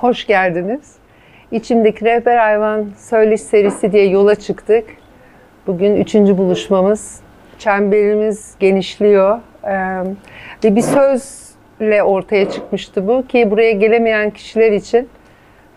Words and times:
hoş 0.00 0.26
geldiniz. 0.26 0.94
İçimdeki 1.50 2.04
Rehber 2.04 2.36
Hayvan 2.36 2.86
Söyleş 2.96 3.40
serisi 3.40 3.92
diye 3.92 4.08
yola 4.08 4.34
çıktık. 4.34 4.84
Bugün 5.66 5.96
üçüncü 5.96 6.38
buluşmamız. 6.38 7.20
Çemberimiz 7.58 8.54
genişliyor. 8.60 9.38
Ee, 9.64 9.70
ve 10.64 10.76
bir 10.76 10.82
sözle 10.82 12.02
ortaya 12.02 12.50
çıkmıştı 12.50 13.08
bu 13.08 13.26
ki 13.26 13.50
buraya 13.50 13.72
gelemeyen 13.72 14.30
kişiler 14.30 14.72
için 14.72 15.08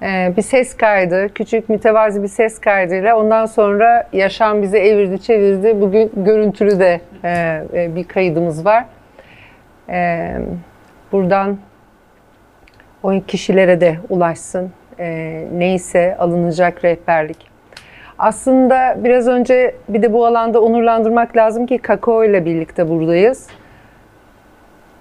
e, 0.01 0.33
bir 0.37 0.41
ses 0.41 0.77
kaydı, 0.77 1.33
küçük 1.33 1.69
mütevazi 1.69 2.23
bir 2.23 2.27
ses 2.27 2.59
kaydıyla 2.59 3.17
ondan 3.17 3.45
sonra 3.45 4.09
yaşam 4.13 4.61
bizi 4.61 4.77
evirdi 4.77 5.21
çevirdi. 5.21 5.81
Bugün 5.81 6.11
görüntülü 6.15 6.79
de 6.79 7.01
e, 7.23 7.63
e, 7.73 7.95
bir 7.95 8.03
kaydımız 8.03 8.65
var. 8.65 8.85
Buradan 11.11 11.57
o 13.03 13.21
kişilere 13.27 13.81
de 13.81 13.97
ulaşsın. 14.09 14.71
E, 14.99 15.47
neyse 15.53 16.15
alınacak 16.19 16.85
rehberlik. 16.85 17.53
Aslında 18.17 18.95
biraz 19.03 19.27
önce 19.27 19.75
bir 19.89 20.01
de 20.01 20.13
bu 20.13 20.25
alanda 20.25 20.61
onurlandırmak 20.61 21.37
lazım 21.37 21.65
ki 21.65 21.77
Kakao 21.77 22.23
ile 22.23 22.45
birlikte 22.45 22.89
buradayız. 22.89 23.47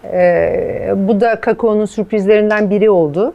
E, 0.05 0.93
bu 0.97 1.21
da 1.21 1.41
Kakao'nun 1.41 1.85
sürprizlerinden 1.85 2.71
biri 2.71 2.91
oldu. 2.91 3.35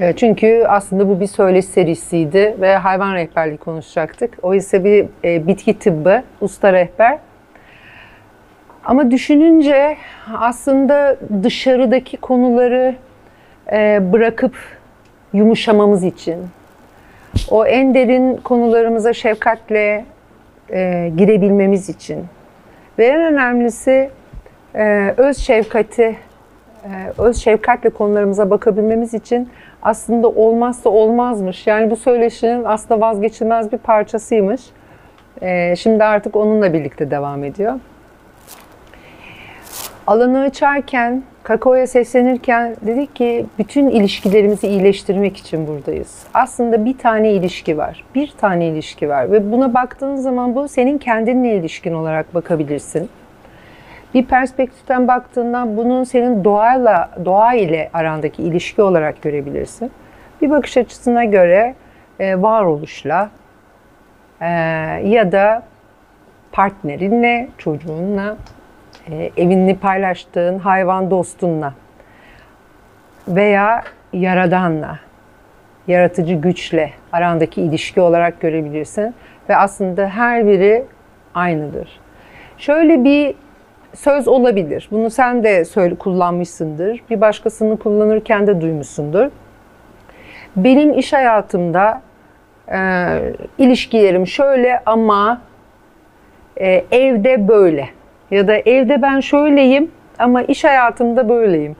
E, 0.00 0.12
çünkü 0.12 0.64
aslında 0.68 1.08
bu 1.08 1.20
bir 1.20 1.26
söyleş 1.26 1.64
serisiydi 1.64 2.56
ve 2.60 2.76
hayvan 2.76 3.14
rehberliği 3.14 3.58
konuşacaktık. 3.58 4.38
O 4.42 4.54
ise 4.54 4.84
bir 4.84 5.06
e, 5.24 5.46
bitki 5.46 5.78
tıbbı, 5.78 6.22
usta 6.40 6.72
rehber. 6.72 7.18
Ama 8.84 9.10
düşününce 9.10 9.96
aslında 10.38 11.16
dışarıdaki 11.42 12.16
konuları 12.16 12.94
bırakıp 14.12 14.54
yumuşamamız 15.32 16.04
için, 16.04 16.38
o 17.50 17.66
en 17.66 17.94
derin 17.94 18.36
konularımıza 18.36 19.12
şefkatle 19.12 20.04
e, 20.70 21.12
girebilmemiz 21.16 21.88
için 21.88 22.24
ve 22.98 23.06
en 23.06 23.32
önemlisi 23.32 24.10
e, 24.74 25.14
öz 25.16 25.38
şefkati, 25.38 26.16
e, 26.84 26.88
öz 27.18 27.36
şefkatle 27.36 27.90
konularımıza 27.90 28.50
bakabilmemiz 28.50 29.14
için 29.14 29.48
aslında 29.82 30.28
olmazsa 30.28 30.90
olmazmış. 30.90 31.66
Yani 31.66 31.90
bu 31.90 31.96
söyleşinin 31.96 32.64
aslında 32.64 33.00
vazgeçilmez 33.00 33.72
bir 33.72 33.78
parçasıymış. 33.78 34.62
E, 35.42 35.76
şimdi 35.76 36.04
artık 36.04 36.36
onunla 36.36 36.72
birlikte 36.72 37.10
devam 37.10 37.44
ediyor. 37.44 37.74
Alanı 40.08 40.40
açarken, 40.40 41.22
Kakao'ya 41.42 41.86
seslenirken 41.86 42.76
dedik 42.86 43.16
ki 43.16 43.46
bütün 43.58 43.88
ilişkilerimizi 43.88 44.68
iyileştirmek 44.68 45.36
için 45.36 45.66
buradayız. 45.66 46.26
Aslında 46.34 46.84
bir 46.84 46.98
tane 46.98 47.32
ilişki 47.32 47.78
var. 47.78 48.04
Bir 48.14 48.32
tane 48.40 48.66
ilişki 48.66 49.08
var 49.08 49.32
ve 49.32 49.52
buna 49.52 49.74
baktığın 49.74 50.16
zaman 50.16 50.54
bu 50.54 50.68
senin 50.68 50.98
kendinle 50.98 51.56
ilişkin 51.56 51.92
olarak 51.92 52.34
bakabilirsin. 52.34 53.10
Bir 54.14 54.24
perspektiften 54.24 55.08
baktığında 55.08 55.76
bunun 55.76 56.04
senin 56.04 56.44
doğayla, 56.44 57.10
doğa 57.24 57.54
ile 57.54 57.90
arandaki 57.94 58.42
ilişki 58.42 58.82
olarak 58.82 59.22
görebilirsin. 59.22 59.90
Bir 60.42 60.50
bakış 60.50 60.76
açısına 60.76 61.24
göre 61.24 61.74
e, 62.20 62.42
varoluşla 62.42 63.30
e, 64.40 64.46
ya 65.04 65.32
da 65.32 65.62
partnerinle, 66.52 67.48
çocuğunla, 67.58 68.36
e, 69.10 69.30
evini 69.36 69.76
paylaştığın 69.76 70.58
hayvan 70.58 71.10
dostunla 71.10 71.74
veya 73.28 73.82
yaradanla, 74.12 74.98
yaratıcı 75.86 76.34
güçle 76.34 76.92
arandaki 77.12 77.62
ilişki 77.62 78.00
olarak 78.00 78.40
görebilirsin. 78.40 79.14
Ve 79.48 79.56
aslında 79.56 80.08
her 80.08 80.46
biri 80.46 80.84
aynıdır. 81.34 82.00
Şöyle 82.58 83.04
bir 83.04 83.34
söz 83.94 84.28
olabilir. 84.28 84.88
Bunu 84.90 85.10
sen 85.10 85.44
de 85.44 85.64
söyle, 85.64 85.94
kullanmışsındır. 85.94 87.02
Bir 87.10 87.20
başkasını 87.20 87.78
kullanırken 87.78 88.46
de 88.46 88.60
duymuşsundur. 88.60 89.30
Benim 90.56 90.98
iş 90.98 91.12
hayatımda 91.12 92.02
e, 92.72 92.78
ilişkilerim 93.58 94.26
şöyle 94.26 94.82
ama 94.86 95.40
e, 96.60 96.84
evde 96.90 97.48
böyle. 97.48 97.97
Ya 98.30 98.48
da 98.48 98.56
evde 98.56 99.02
ben 99.02 99.20
şöyleyim 99.20 99.90
ama 100.18 100.42
iş 100.42 100.64
hayatımda 100.64 101.28
böyleyim. 101.28 101.76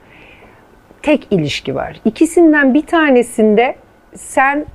Tek 1.03 1.27
ilişki 1.31 1.75
var. 1.75 2.01
İkisinden 2.05 2.75
bir 2.75 2.87
tanesinde 2.87 3.75
sen 4.15 4.67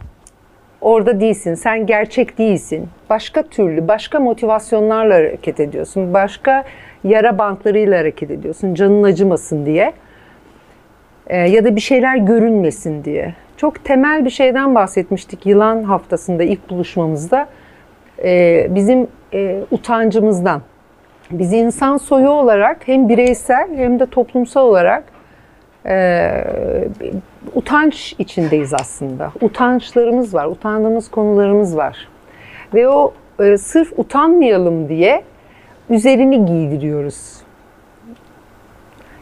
orada 0.81 1.19
değilsin, 1.19 1.53
sen 1.53 1.85
gerçek 1.85 2.37
değilsin. 2.37 2.89
Başka 3.09 3.43
türlü, 3.43 3.87
başka 3.87 4.19
motivasyonlarla 4.19 5.15
hareket 5.15 5.59
ediyorsun. 5.59 6.13
Başka 6.13 6.63
yara 7.03 7.37
bantlarıyla 7.37 7.99
hareket 7.99 8.31
ediyorsun. 8.31 8.73
Canın 8.73 9.03
acımasın 9.03 9.65
diye. 9.65 9.93
Ee, 11.27 11.37
ya 11.37 11.65
da 11.65 11.75
bir 11.75 11.81
şeyler 11.81 12.17
görünmesin 12.17 13.03
diye. 13.03 13.33
Çok 13.57 13.85
temel 13.85 14.25
bir 14.25 14.29
şeyden 14.29 14.75
bahsetmiştik 14.75 15.45
yılan 15.45 15.83
haftasında 15.83 16.43
ilk 16.43 16.69
buluşmamızda. 16.69 17.47
Ee, 18.23 18.67
bizim 18.69 19.07
e, 19.33 19.59
utancımızdan. 19.71 20.61
Biz 21.33 21.53
insan 21.53 21.97
soyu 21.97 22.29
olarak 22.29 22.87
hem 22.87 23.09
bireysel 23.09 23.67
hem 23.75 23.99
de 23.99 24.05
toplumsal 24.05 24.67
olarak 24.67 25.03
e, 25.85 26.29
utanç 27.55 28.15
içindeyiz 28.19 28.73
aslında. 28.73 29.31
Utançlarımız 29.41 30.33
var, 30.33 30.45
utandığımız 30.45 31.11
konularımız 31.11 31.77
var. 31.77 32.07
Ve 32.73 32.89
o 32.89 33.13
e, 33.39 33.57
sırf 33.57 33.99
utanmayalım 33.99 34.89
diye 34.89 35.23
üzerini 35.89 36.45
giydiriyoruz. 36.45 37.41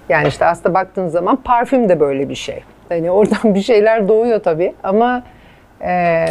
Yani 0.10 0.28
işte 0.28 0.46
aslında 0.46 0.74
baktığın 0.74 1.08
zaman 1.08 1.36
parfüm 1.36 1.90
de 1.90 2.00
böyle 2.00 2.30
bir 2.30 2.36
şey. 2.36 2.64
Hani 2.90 3.12
oradan 3.12 3.56
bir 3.56 3.62
şeyler 3.62 4.08
doğuyor 4.08 4.40
tabii 4.40 4.74
ama 4.84 5.24
e, 5.82 6.26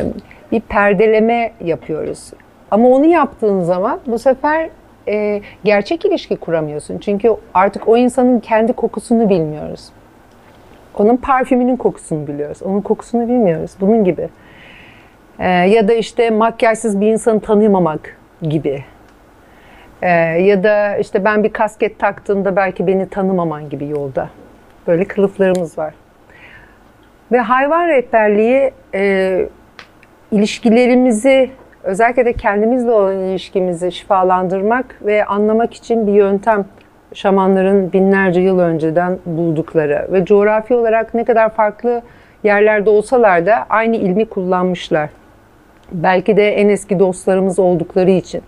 bir 0.53 0.61
perdeleme 0.61 1.53
yapıyoruz. 1.61 2.31
Ama 2.71 2.89
onu 2.89 3.07
yaptığın 3.07 3.61
zaman 3.61 4.01
bu 4.07 4.19
sefer 4.19 4.71
e, 5.09 5.41
gerçek 5.65 6.05
ilişki 6.05 6.37
kuramıyorsun. 6.37 6.99
Çünkü 6.99 7.37
artık 7.55 7.89
o 7.89 7.97
insanın 7.97 8.41
kendi 8.41 8.73
kokusunu 8.73 9.29
bilmiyoruz. 9.29 9.89
Onun 10.95 11.17
parfümünün 11.17 11.77
kokusunu 11.77 12.27
biliyoruz. 12.27 12.63
Onun 12.63 12.81
kokusunu 12.81 13.29
bilmiyoruz. 13.29 13.71
Bunun 13.81 14.05
gibi. 14.05 14.29
E, 15.39 15.49
ya 15.49 15.89
da 15.89 15.93
işte 15.93 16.31
makyajsız 16.31 17.01
bir 17.01 17.07
insanı 17.07 17.41
tanımamak 17.41 18.17
gibi. 18.43 18.85
E, 20.03 20.09
ya 20.43 20.65
da 20.65 20.97
işte 20.97 21.25
ben 21.25 21.45
bir 21.45 21.53
kasket 21.53 21.99
taktığımda 21.99 22.57
belki 22.57 22.87
beni 22.87 23.09
tanımaman 23.09 23.69
gibi 23.69 23.89
yolda. 23.89 24.31
Böyle 24.87 25.05
kılıflarımız 25.05 25.79
var. 25.79 25.95
Ve 27.33 27.39
hayvan 27.39 27.89
rehberliği 27.89 28.71
e, 28.95 29.47
ilişkilerimizi 30.33 31.51
özellikle 31.83 32.25
de 32.25 32.33
kendimizle 32.33 32.91
olan 32.91 33.19
ilişkimizi 33.19 33.93
şifalandırmak 33.93 34.97
ve 35.03 35.25
anlamak 35.25 35.75
için 35.75 36.07
bir 36.07 36.13
yöntem 36.13 36.65
şamanların 37.15 37.93
binlerce 37.93 38.41
yıl 38.41 38.59
önceden 38.59 39.19
buldukları 39.27 40.09
ve 40.13 40.25
coğrafi 40.25 40.75
olarak 40.75 41.15
ne 41.15 41.25
kadar 41.25 41.49
farklı 41.49 42.03
yerlerde 42.45 42.91
olsalar 42.91 43.47
da 43.47 43.67
aynı 43.71 43.97
ilmi 43.97 44.25
kullanmışlar. 44.25 45.11
Belki 45.93 46.37
de 46.37 46.55
en 46.55 46.69
eski 46.69 46.99
dostlarımız 46.99 47.59
oldukları 47.59 48.11
için. 48.11 48.43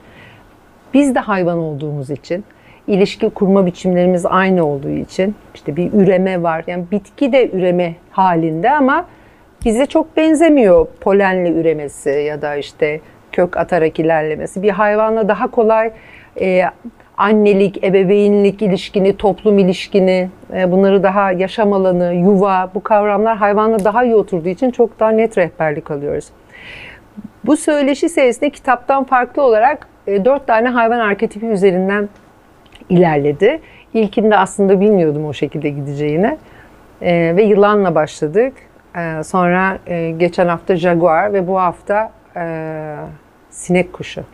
Biz 0.94 1.14
de 1.14 1.18
hayvan 1.18 1.58
olduğumuz 1.58 2.10
için, 2.10 2.44
ilişki 2.86 3.30
kurma 3.30 3.66
biçimlerimiz 3.66 4.26
aynı 4.26 4.66
olduğu 4.66 4.90
için, 4.90 5.34
işte 5.54 5.76
bir 5.76 5.92
üreme 5.92 6.42
var. 6.42 6.64
Yani 6.66 6.84
bitki 6.92 7.32
de 7.32 7.50
üreme 7.50 7.94
halinde 8.10 8.70
ama 8.70 9.06
bize 9.64 9.86
çok 9.86 10.16
benzemiyor 10.16 10.86
polenle 11.00 11.50
üremesi 11.50 12.10
ya 12.10 12.42
da 12.42 12.56
işte 12.56 13.00
kök 13.32 13.56
atarak 13.56 13.98
ilerlemesi. 13.98 14.62
Bir 14.62 14.70
hayvanla 14.70 15.28
daha 15.28 15.50
kolay 15.50 15.90
e, 16.40 16.62
annelik, 17.16 17.84
ebeveynlik 17.84 18.62
ilişkini, 18.62 19.16
toplum 19.16 19.58
ilişkini, 19.58 20.28
e, 20.54 20.72
bunları 20.72 21.02
daha 21.02 21.32
yaşam 21.32 21.72
alanı, 21.72 22.14
yuva 22.14 22.70
bu 22.74 22.82
kavramlar 22.82 23.36
hayvanla 23.36 23.84
daha 23.84 24.04
iyi 24.04 24.14
oturduğu 24.14 24.48
için 24.48 24.70
çok 24.70 25.00
daha 25.00 25.10
net 25.10 25.38
rehberlik 25.38 25.90
alıyoruz. 25.90 26.24
Bu 27.44 27.56
söyleşi 27.56 28.08
serisinde 28.08 28.50
kitaptan 28.50 29.04
farklı 29.04 29.42
olarak 29.42 29.88
e, 30.06 30.24
dört 30.24 30.46
tane 30.46 30.68
hayvan 30.68 30.98
arketipi 30.98 31.46
üzerinden 31.46 32.08
ilerledi. 32.88 33.60
İlkinde 33.94 34.36
aslında 34.36 34.80
bilmiyordum 34.80 35.26
o 35.26 35.32
şekilde 35.32 35.68
gideceğini. 35.68 36.38
E, 37.02 37.36
ve 37.36 37.42
yılanla 37.42 37.94
başladık. 37.94 38.52
E, 38.96 39.22
sonra 39.22 39.78
e, 39.86 40.10
geçen 40.10 40.48
hafta 40.48 40.76
jaguar 40.76 41.32
ve 41.32 41.48
bu 41.48 41.60
hafta 41.60 42.12
e, 42.36 42.42
sinek 43.52 43.92
kuşu. 43.92 44.24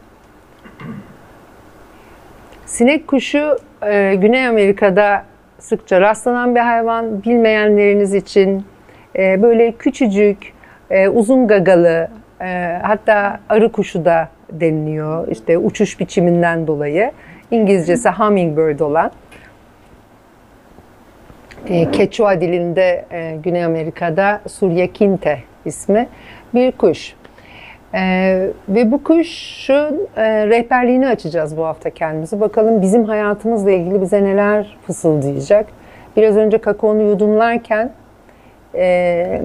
Sinek 2.66 3.08
kuşu 3.08 3.58
e, 3.86 4.14
Güney 4.14 4.46
Amerika'da 4.46 5.24
sıkça 5.58 6.00
rastlanan 6.00 6.54
bir 6.54 6.60
hayvan. 6.60 7.22
Bilmeyenleriniz 7.22 8.14
için 8.14 8.64
e, 9.16 9.42
böyle 9.42 9.72
küçücük, 9.72 10.38
e, 10.90 11.08
uzun 11.08 11.48
gagalı, 11.48 12.08
hatta 12.82 13.40
arı 13.48 13.72
kuşu 13.72 14.04
da 14.04 14.28
deniliyor. 14.52 15.28
İşte 15.28 15.58
uçuş 15.58 16.00
biçiminden 16.00 16.66
dolayı. 16.66 17.12
İngilizcesi 17.50 18.08
hummingbird 18.08 18.80
olan. 18.80 19.12
E, 21.68 21.90
dilinde 22.40 23.04
Güney 23.42 23.64
Amerika'da 23.64 24.40
Suryakinte 24.48 25.42
ismi 25.64 26.08
bir 26.54 26.72
kuş. 26.72 27.14
Ee, 27.94 28.50
ve 28.68 28.92
bu 28.92 29.02
kuşun 29.02 30.08
e, 30.16 30.46
rehberliğini 30.46 31.08
açacağız 31.08 31.56
bu 31.56 31.64
hafta 31.64 31.90
kendimizi. 31.90 32.40
Bakalım 32.40 32.82
bizim 32.82 33.04
hayatımızla 33.04 33.70
ilgili 33.70 34.00
bize 34.02 34.24
neler 34.24 34.76
fısıldayacak. 34.86 35.66
Biraz 36.16 36.36
önce 36.36 36.58
kakaonu 36.58 37.02
yudumlarken 37.02 37.92
e, 38.74 39.42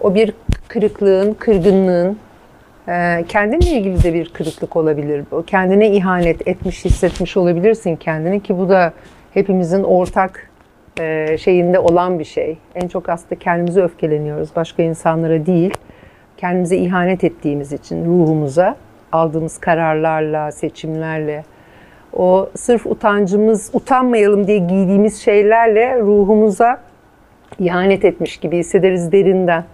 o 0.00 0.14
bir 0.14 0.34
kırıklığın, 0.68 1.34
kırgınlığın, 1.34 2.18
e, 2.88 3.24
kendinle 3.28 3.70
ilgili 3.70 4.02
de 4.02 4.14
bir 4.14 4.28
kırıklık 4.28 4.76
olabilir. 4.76 5.24
Kendine 5.46 5.90
ihanet 5.90 6.48
etmiş, 6.48 6.84
hissetmiş 6.84 7.36
olabilirsin 7.36 7.96
kendini 7.96 8.42
ki 8.42 8.58
bu 8.58 8.68
da 8.68 8.92
hepimizin 9.34 9.82
ortak 9.82 10.50
e, 11.00 11.38
şeyinde 11.38 11.78
olan 11.78 12.18
bir 12.18 12.24
şey. 12.24 12.58
En 12.74 12.88
çok 12.88 13.08
aslında 13.08 13.34
kendimize 13.34 13.82
öfkeleniyoruz, 13.82 14.56
başka 14.56 14.82
insanlara 14.82 15.46
değil 15.46 15.74
kendimize 16.36 16.76
ihanet 16.76 17.24
ettiğimiz 17.24 17.72
için 17.72 18.04
ruhumuza 18.04 18.76
aldığımız 19.12 19.58
kararlarla, 19.58 20.52
seçimlerle 20.52 21.44
o 22.12 22.48
sırf 22.54 22.86
utancımız, 22.86 23.70
utanmayalım 23.72 24.46
diye 24.46 24.58
giydiğimiz 24.58 25.22
şeylerle 25.22 26.00
ruhumuza 26.00 26.80
ihanet 27.58 28.04
etmiş 28.04 28.36
gibi 28.36 28.58
hissederiz 28.58 29.12
derinden. 29.12 29.64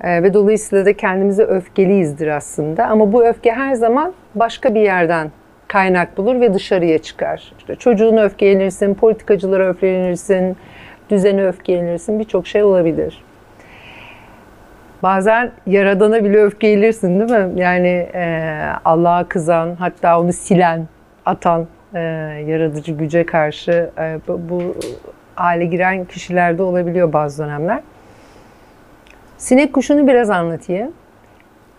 Ee, 0.00 0.22
ve 0.22 0.34
dolayısıyla 0.34 0.86
da 0.86 0.96
kendimize 0.96 1.42
öfkeliyizdir 1.42 2.26
aslında. 2.26 2.86
Ama 2.86 3.12
bu 3.12 3.26
öfke 3.26 3.52
her 3.52 3.74
zaman 3.74 4.12
başka 4.34 4.74
bir 4.74 4.80
yerden 4.80 5.30
kaynak 5.68 6.16
bulur 6.16 6.40
ve 6.40 6.54
dışarıya 6.54 6.98
çıkar. 6.98 7.52
İşte 7.58 7.76
çocuğuna 7.76 8.22
öfkelenirsin, 8.22 8.94
politikacılara 8.94 9.68
öfkelenirsin, 9.68 10.56
düzene 11.10 11.46
öfkelenirsin, 11.46 12.18
birçok 12.18 12.46
şey 12.46 12.62
olabilir 12.62 13.24
bazen 15.04 15.50
yaradana 15.66 16.24
bile 16.24 16.42
öfkelenirsin 16.42 17.20
değil 17.20 17.40
mi? 17.40 17.60
Yani 17.60 18.08
e, 18.14 18.50
Allah'a 18.84 19.28
kızan, 19.28 19.74
hatta 19.78 20.20
onu 20.20 20.32
silen, 20.32 20.88
atan 21.26 21.66
e, 21.94 22.00
yaratıcı 22.46 22.92
güce 22.92 23.26
karşı 23.26 23.90
e, 23.98 24.18
bu, 24.28 24.40
bu 24.48 24.76
hale 25.34 25.64
giren 25.64 26.04
kişilerde 26.04 26.62
olabiliyor 26.62 27.12
bazı 27.12 27.44
dönemler. 27.44 27.80
Sinek 29.38 29.72
kuşunu 29.72 30.06
biraz 30.06 30.30
anlatayım. 30.30 30.92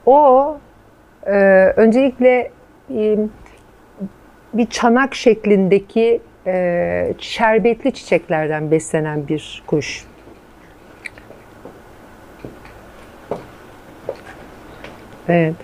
O 0.05 0.57
e, 1.25 1.33
öncelikle 1.75 2.51
e, 2.95 3.17
bir 4.53 4.65
çanak 4.65 5.15
şeklindeki 5.15 6.21
e, 6.47 7.13
şerbetli 7.17 7.93
çiçeklerden 7.93 8.71
beslenen 8.71 9.27
bir 9.27 9.63
kuş. 9.67 10.05
Evet. 15.29 15.55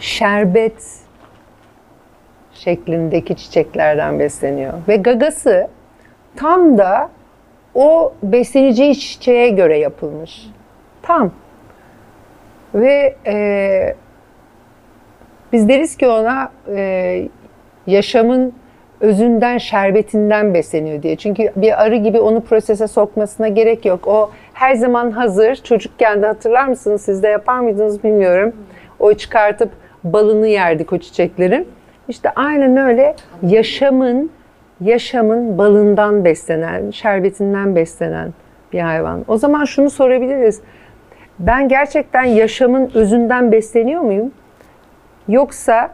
Şerbet 0.00 0.98
şeklindeki 2.54 3.36
çiçeklerden 3.36 4.18
besleniyor. 4.18 4.72
Ve 4.88 4.96
gagası 4.96 5.68
tam 6.36 6.78
da 6.78 7.10
o 7.74 8.12
besleneceği 8.22 8.98
çiçeğe 8.98 9.48
göre 9.48 9.78
yapılmış. 9.78 10.46
Tam. 11.02 11.32
Ve 12.74 13.16
e, 13.26 13.94
biz 15.52 15.68
deriz 15.68 15.96
ki 15.96 16.08
ona 16.08 16.52
e, 16.76 17.28
yaşamın 17.86 18.54
özünden, 19.00 19.58
şerbetinden 19.58 20.54
besleniyor 20.54 21.02
diye. 21.02 21.16
Çünkü 21.16 21.52
bir 21.56 21.82
arı 21.84 21.96
gibi 21.96 22.20
onu 22.20 22.40
prosese 22.40 22.88
sokmasına 22.88 23.48
gerek 23.48 23.84
yok. 23.84 24.08
O 24.08 24.30
her 24.52 24.74
zaman 24.74 25.10
hazır. 25.10 25.54
Çocukken 25.54 26.22
de 26.22 26.26
hatırlar 26.26 26.66
mısınız? 26.68 27.02
Siz 27.02 27.22
de 27.22 27.28
yapar 27.28 27.60
mıydınız 27.60 28.04
bilmiyorum. 28.04 28.52
O 28.98 29.14
çıkartıp 29.14 29.70
balını 30.04 30.46
yerdik 30.46 30.92
o 30.92 30.98
çiçeklerin. 30.98 31.68
İşte 32.08 32.30
aynen 32.36 32.76
öyle 32.76 33.16
yaşamın 33.42 34.30
yaşamın 34.80 35.58
balından 35.58 36.24
beslenen, 36.24 36.90
şerbetinden 36.90 37.76
beslenen 37.76 38.34
bir 38.72 38.80
hayvan. 38.80 39.24
O 39.28 39.36
zaman 39.36 39.64
şunu 39.64 39.90
sorabiliriz. 39.90 40.60
Ben 41.38 41.68
gerçekten 41.68 42.24
yaşamın 42.24 42.90
özünden 42.94 43.52
besleniyor 43.52 44.00
muyum? 44.00 44.32
Yoksa 45.28 45.90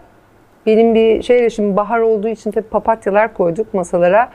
benim 0.66 0.94
bir 0.94 1.22
şeyle 1.22 1.50
şimdi 1.50 1.76
bahar 1.76 1.98
olduğu 1.98 2.28
için 2.28 2.50
tabii 2.50 2.68
papatyalar 2.68 3.34
koyduk 3.34 3.74
masalara. 3.74 4.30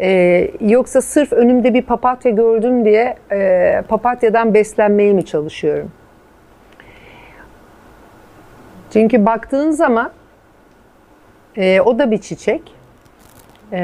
Ee, 0.00 0.50
yoksa 0.60 1.00
sırf 1.00 1.32
önümde 1.32 1.74
bir 1.74 1.82
papatya 1.82 2.30
gördüm 2.30 2.84
diye 2.84 3.16
e, 3.32 3.82
papatyadan 3.88 4.54
beslenmeye 4.54 5.12
mi 5.12 5.24
çalışıyorum? 5.24 5.92
Çünkü 8.92 9.26
baktığın 9.26 9.70
zaman 9.70 10.10
e, 11.56 11.80
o 11.80 11.98
da 11.98 12.10
bir 12.10 12.18
çiçek 12.18 12.74
e, 13.72 13.80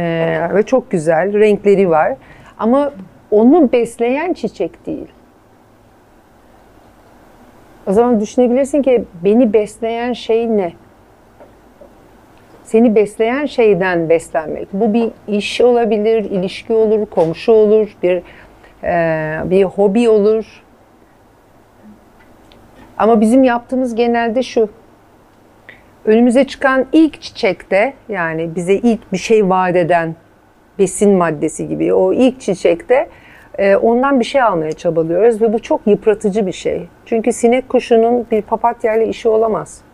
ve 0.55 0.63
çok 0.63 0.91
güzel 0.91 1.41
renkleri 1.41 1.91
var. 1.91 2.17
Ama 2.59 2.93
onu 3.31 3.73
besleyen 3.73 4.33
çiçek 4.33 4.87
değil. 4.87 5.09
O 7.87 7.93
zaman 7.93 8.21
düşünebilirsin 8.21 8.83
ki 8.83 9.05
beni 9.25 9.53
besleyen 9.53 10.13
şey 10.13 10.57
ne? 10.57 10.73
Seni 12.75 12.95
besleyen 12.95 13.47
şeyden 13.47 14.09
beslenmek. 14.09 14.69
Bu 14.73 14.95
bir 14.95 15.11
iş 15.29 15.61
olabilir, 15.61 16.25
ilişki 16.25 16.73
olur, 16.73 17.07
komşu 17.07 17.53
olur, 17.53 17.97
bir 18.03 18.23
e, 18.85 19.51
bir 19.51 19.65
hobi 19.65 20.09
olur. 20.09 20.63
Ama 22.99 23.21
bizim 23.21 23.43
yaptığımız 23.43 23.95
genelde 23.95 24.43
şu 24.43 24.69
önümüze 26.05 26.45
çıkan 26.45 26.87
ilk 26.93 27.23
çiçekte 27.23 27.95
yani 28.09 28.55
bize 28.57 28.75
ilk 28.75 29.13
bir 29.13 29.19
şey 29.19 29.49
vaat 29.49 29.77
eden 29.77 30.17
besin 30.79 31.11
maddesi 31.11 31.69
gibi 31.69 31.95
o 31.95 32.13
ilk 32.13 32.41
çiçekte 32.41 33.09
e, 33.59 33.77
ondan 33.77 34.21
bir 34.21 34.25
şey 34.25 34.43
almaya 34.43 34.73
çabalıyoruz 34.73 35.43
ve 35.43 35.53
bu 35.53 35.59
çok 35.59 35.87
yıpratıcı 35.87 36.47
bir 36.47 36.53
şey. 36.53 36.87
Çünkü 37.07 37.33
sinek 37.33 37.69
kuşunun 37.69 38.27
bir 38.31 38.43
papatya 38.43 38.97
ile 38.97 39.09
işi 39.09 39.29
olamaz. 39.29 39.85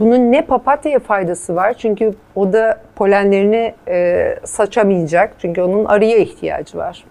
Bunun 0.00 0.32
ne 0.32 0.42
papatyaya 0.42 0.98
faydası 0.98 1.56
var 1.56 1.74
çünkü 1.78 2.14
o 2.34 2.52
da 2.52 2.80
polenlerini 2.96 3.74
e, 3.88 4.34
saçamayacak 4.44 5.34
çünkü 5.38 5.62
onun 5.62 5.84
arıya 5.84 6.16
ihtiyacı 6.16 6.78
var. 6.78 7.04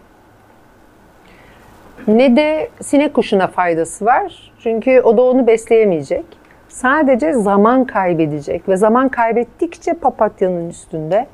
Ne 2.08 2.36
de 2.36 2.70
sinek 2.82 3.14
kuşuna 3.14 3.48
faydası 3.48 4.06
var 4.06 4.54
çünkü 4.60 5.02
o 5.02 5.18
da 5.18 5.22
onu 5.22 5.48
besleyemeyecek 5.48 6.26
sadece 6.68 7.34
zaman 7.34 7.86
kaybedecek 7.86 8.70
ve 8.70 8.78
zaman 8.78 9.10
kaybettikçe 9.10 9.94
papatyanın 9.94 10.70
üstünde 10.70 11.28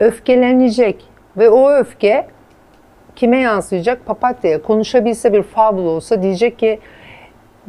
öfkelenecek 0.00 1.04
ve 1.36 1.50
o 1.50 1.72
öfke 1.72 2.26
kime 3.16 3.38
yansıyacak? 3.38 4.06
Papatya'ya. 4.06 4.62
Konuşabilse 4.62 5.32
bir 5.32 5.42
fabul 5.42 5.86
olsa 5.86 6.22
diyecek 6.22 6.58
ki 6.58 6.78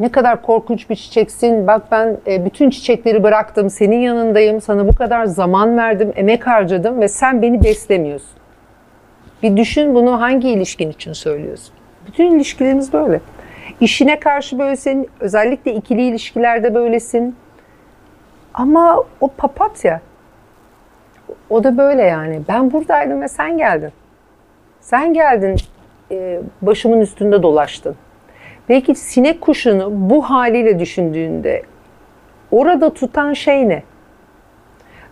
ne 0.02 0.12
kadar 0.12 0.42
korkunç 0.42 0.90
bir 0.90 0.96
çiçeksin. 0.96 1.68
Bak 1.68 1.82
ben 1.92 2.18
e, 2.28 2.46
bütün 2.46 2.70
çiçekleri 2.70 3.24
bıraktım. 3.24 3.70
Senin 3.70 4.00
yanındayım. 4.00 4.62
Sana 4.62 4.88
bu 4.88 4.96
kadar 4.96 5.26
zaman 5.26 5.78
verdim, 5.78 6.14
emek 6.16 6.48
harcadım 6.48 7.02
ve 7.02 7.08
sen 7.08 7.42
beni 7.42 7.64
beslemiyorsun. 7.64 8.42
Bir 9.44 9.58
düşün 9.58 9.96
bunu 9.96 10.22
hangi 10.22 10.50
ilişkin 10.50 10.92
için 10.92 11.14
söylüyorsun? 11.14 11.74
Bütün 12.08 12.36
ilişkilerimiz 12.36 12.94
böyle. 12.94 13.22
İşine 13.82 14.20
karşı 14.20 14.60
böylesin, 14.60 15.10
özellikle 15.20 15.74
ikili 15.74 16.02
ilişkilerde 16.02 16.76
böylesin. 16.76 17.36
Ama 18.54 19.04
o 19.22 19.28
papatya, 19.28 20.02
o 21.50 21.64
da 21.64 21.78
böyle 21.78 22.04
yani. 22.04 22.42
Ben 22.50 22.74
buradaydım 22.74 23.22
ve 23.22 23.28
sen 23.28 23.58
geldin. 23.58 23.92
Sen 24.82 25.14
geldin, 25.14 25.56
e, 26.12 26.40
başımın 26.62 27.02
üstünde 27.02 27.44
dolaştın. 27.44 27.96
Belki 28.72 28.96
sinek 28.96 29.42
kuşunu 29.42 29.90
bu 29.92 30.22
haliyle 30.22 30.80
düşündüğünde 30.80 31.64
orada 32.52 32.94
tutan 32.94 33.34
şey 33.34 33.70
ne? 33.70 33.84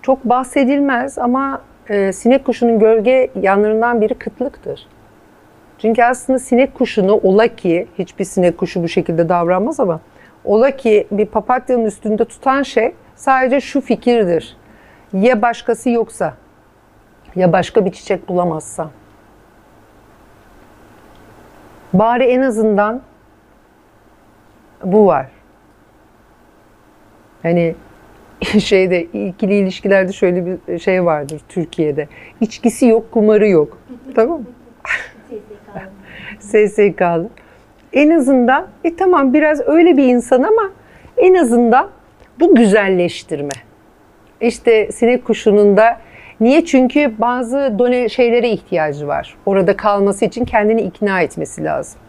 Çok 0.01 0.25
bahsedilmez 0.25 1.17
ama 1.17 1.61
e, 1.89 2.13
sinek 2.13 2.45
kuşunun 2.45 2.79
gölge 2.79 3.31
yanlarından 3.41 4.01
biri 4.01 4.13
kıtlıktır. 4.13 4.87
Çünkü 5.77 6.03
aslında 6.03 6.39
sinek 6.39 6.75
kuşunu 6.75 7.13
ola 7.13 7.47
ki, 7.47 7.87
hiçbir 7.99 8.25
sinek 8.25 8.57
kuşu 8.57 8.83
bu 8.83 8.87
şekilde 8.87 9.29
davranmaz 9.29 9.79
ama 9.79 9.99
ola 10.43 10.71
ki 10.71 11.07
bir 11.11 11.25
papatyanın 11.25 11.85
üstünde 11.85 12.25
tutan 12.25 12.63
şey 12.63 12.95
sadece 13.15 13.61
şu 13.61 13.81
fikirdir. 13.81 14.57
Ya 15.13 15.41
başkası 15.41 15.89
yoksa, 15.89 16.33
ya 17.35 17.53
başka 17.53 17.85
bir 17.85 17.91
çiçek 17.91 18.29
bulamazsa. 18.29 18.89
Bari 21.93 22.23
en 22.23 22.41
azından 22.41 23.08
bu 24.83 25.05
var. 25.05 25.25
Hani 27.43 27.75
şeyde 28.59 29.03
ikili 29.03 29.53
ilişkilerde 29.55 30.13
şöyle 30.13 30.45
bir 30.45 30.79
şey 30.79 31.05
vardır 31.05 31.41
Türkiye'de. 31.49 32.07
İçkisi 32.41 32.85
yok, 32.85 33.11
kumarı 33.11 33.47
yok. 33.47 33.77
tamam 34.15 34.39
mı? 34.39 34.45
SSK'lı. 36.39 37.29
En 37.93 38.09
azından 38.09 38.67
e 38.83 38.95
tamam 38.95 39.33
biraz 39.33 39.67
öyle 39.67 39.97
bir 39.97 40.03
insan 40.03 40.43
ama 40.43 40.71
en 41.17 41.33
azından 41.33 41.89
bu 42.39 42.55
güzelleştirme. 42.55 43.49
İşte 44.41 44.91
sinek 44.91 45.25
kuşunun 45.25 45.77
da 45.77 45.97
niye? 46.39 46.65
Çünkü 46.65 47.13
bazı 47.17 47.75
done 47.79 48.09
şeylere 48.09 48.49
ihtiyacı 48.49 49.07
var. 49.07 49.35
Orada 49.45 49.77
kalması 49.77 50.25
için 50.25 50.45
kendini 50.45 50.81
ikna 50.81 51.21
etmesi 51.21 51.63
lazım. 51.63 52.01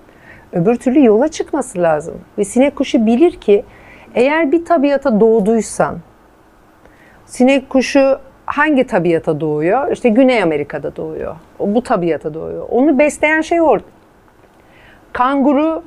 Öbür 0.53 0.77
türlü 0.77 1.05
yola 1.05 1.29
çıkması 1.29 1.83
lazım. 1.83 2.15
Ve 2.39 2.45
sinek 2.45 2.77
kuşu 2.77 3.07
bilir 3.07 3.33
ki 3.33 3.65
eğer 4.15 4.53
bir 4.53 4.65
tabiata 4.65 5.21
doğduysan, 5.21 5.99
sinek 7.27 7.71
kuşu 7.71 8.19
hangi 8.47 8.87
tabiata 8.87 9.41
doğuyor? 9.41 9.93
İşte 9.93 10.09
Güney 10.09 10.43
Amerika'da 10.43 10.97
doğuyor. 10.97 11.37
O 11.59 11.75
bu 11.75 11.83
tabiata 11.83 12.35
doğuyor. 12.35 12.67
Onu 12.71 12.99
besleyen 12.99 13.41
şey 13.41 13.61
orada. 13.61 13.85
Kanguru 15.13 15.83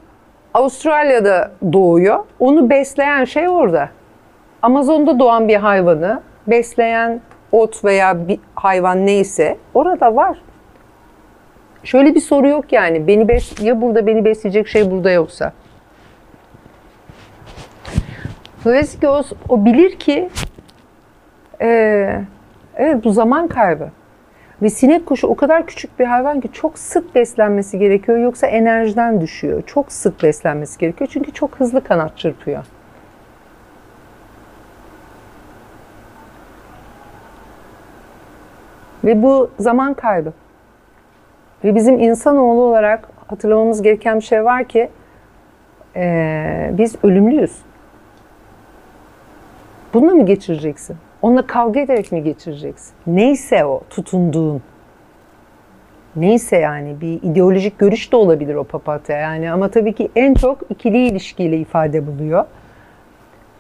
Avustralya'da 0.54 1.52
doğuyor. 1.74 2.20
Onu 2.40 2.70
besleyen 2.70 3.26
şey 3.26 3.50
orada. 3.50 3.90
Amazon'da 4.62 5.20
doğan 5.20 5.48
bir 5.48 5.56
hayvanı 5.56 6.22
besleyen 6.48 7.22
ot 7.52 7.86
veya 7.86 8.28
bir 8.28 8.40
hayvan 8.56 9.06
neyse 9.06 9.58
orada 9.74 10.16
var. 10.16 10.38
Şöyle 11.84 12.16
bir 12.16 12.20
soru 12.20 12.48
yok 12.48 12.74
yani. 12.74 13.08
Beni 13.08 13.28
bes 13.28 13.62
ya 13.62 13.82
burada 13.82 14.08
beni 14.08 14.26
besleyecek 14.26 14.68
şey 14.68 14.92
burada 14.92 15.12
yoksa. 15.12 15.54
Dolayısıyla 18.66 19.20
o, 19.20 19.24
o 19.50 19.66
bilir 19.66 19.96
ki 19.96 20.30
e, 21.62 21.70
evet 22.76 23.04
bu 23.04 23.12
zaman 23.12 23.48
kaybı. 23.48 23.90
Ve 24.62 24.70
sinek 24.70 25.06
kuşu 25.06 25.28
o 25.28 25.36
kadar 25.36 25.66
küçük 25.68 26.00
bir 26.00 26.06
hayvan 26.06 26.42
ki 26.42 26.50
çok 26.54 26.80
sık 26.80 27.16
beslenmesi 27.16 27.80
gerekiyor 27.80 28.18
yoksa 28.18 28.48
enerjiden 28.48 29.22
düşüyor. 29.22 29.64
Çok 29.66 29.92
sık 29.92 30.24
beslenmesi 30.24 30.80
gerekiyor 30.80 31.10
çünkü 31.14 31.34
çok 31.34 31.60
hızlı 31.60 31.84
kanat 31.84 32.18
çırpıyor. 32.18 32.66
Ve 39.04 39.24
bu 39.24 39.52
zaman 39.60 39.94
kaybı. 39.94 40.34
Ve 41.64 41.76
bizim 41.76 42.00
insanoğlu 42.00 42.62
olarak 42.62 43.10
hatırlamamız 43.28 43.82
gereken 43.82 44.20
bir 44.20 44.24
şey 44.24 44.46
var 44.46 44.64
ki 44.64 44.90
e, 45.96 46.70
biz 46.78 46.96
ölümlüyüz. 47.04 47.58
Bununla 49.94 50.16
mı 50.16 50.26
geçireceksin? 50.26 50.98
Onunla 51.22 51.48
kavga 51.48 51.80
ederek 51.80 52.12
mi 52.12 52.24
geçireceksin? 52.24 52.94
Neyse 53.08 53.66
o 53.66 53.82
tutunduğun. 53.90 54.62
Neyse 56.16 56.58
yani 56.58 57.02
bir 57.02 57.20
ideolojik 57.24 57.80
görüş 57.80 58.12
de 58.12 58.16
olabilir 58.16 58.56
o 58.56 58.64
papatya 58.64 59.18
yani 59.18 59.52
ama 59.52 59.68
tabii 59.68 59.94
ki 59.94 60.10
en 60.16 60.34
çok 60.34 60.60
ikili 60.70 61.06
ilişkiyle 61.08 61.58
ifade 61.58 62.08
buluyor. 62.08 62.46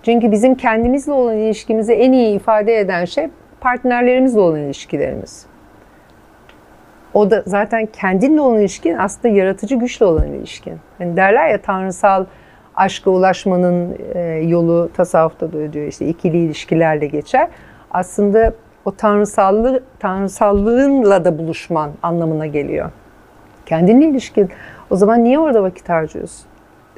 Çünkü 0.04 0.32
bizim 0.32 0.56
kendimizle 0.56 1.12
olan 1.12 1.38
ilişkimizi 1.38 1.94
en 1.94 2.12
iyi 2.12 2.36
ifade 2.36 2.80
eden 2.80 3.06
şey 3.06 3.28
partnerlerimizle 3.62 4.40
olan 4.40 4.60
ilişkilerimiz. 4.60 5.46
O 7.14 7.32
da 7.32 7.44
zaten 7.46 7.86
kendinle 7.86 8.42
olan 8.42 8.60
ilişkin 8.60 8.98
aslında 8.98 9.28
yaratıcı 9.28 9.76
güçle 9.76 10.06
olan 10.06 10.28
ilişkin. 10.28 10.74
Hani 10.98 11.18
derler 11.18 11.50
ya 11.50 11.62
tanrısal 11.62 12.26
aşka 12.76 13.12
ulaşmanın 13.12 13.98
e, 14.14 14.20
yolu 14.22 14.90
tasavvufta 14.94 15.54
da 15.54 15.74
diyor 15.74 15.88
işte 15.88 16.08
ikili 16.08 16.38
ilişkilerle 16.38 17.08
geçer. 17.08 17.48
Aslında 17.92 18.54
o 18.86 18.92
tanrısallığı, 18.92 19.84
tanrısallığınla 20.00 21.26
da 21.26 21.38
buluşman 21.38 21.92
anlamına 22.04 22.46
geliyor. 22.46 22.92
Kendinle 23.66 24.06
ilişkin. 24.06 24.50
O 24.90 24.96
zaman 24.96 25.24
niye 25.24 25.40
orada 25.40 25.64
vakit 25.64 25.90
harcıyorsun? 25.90 26.46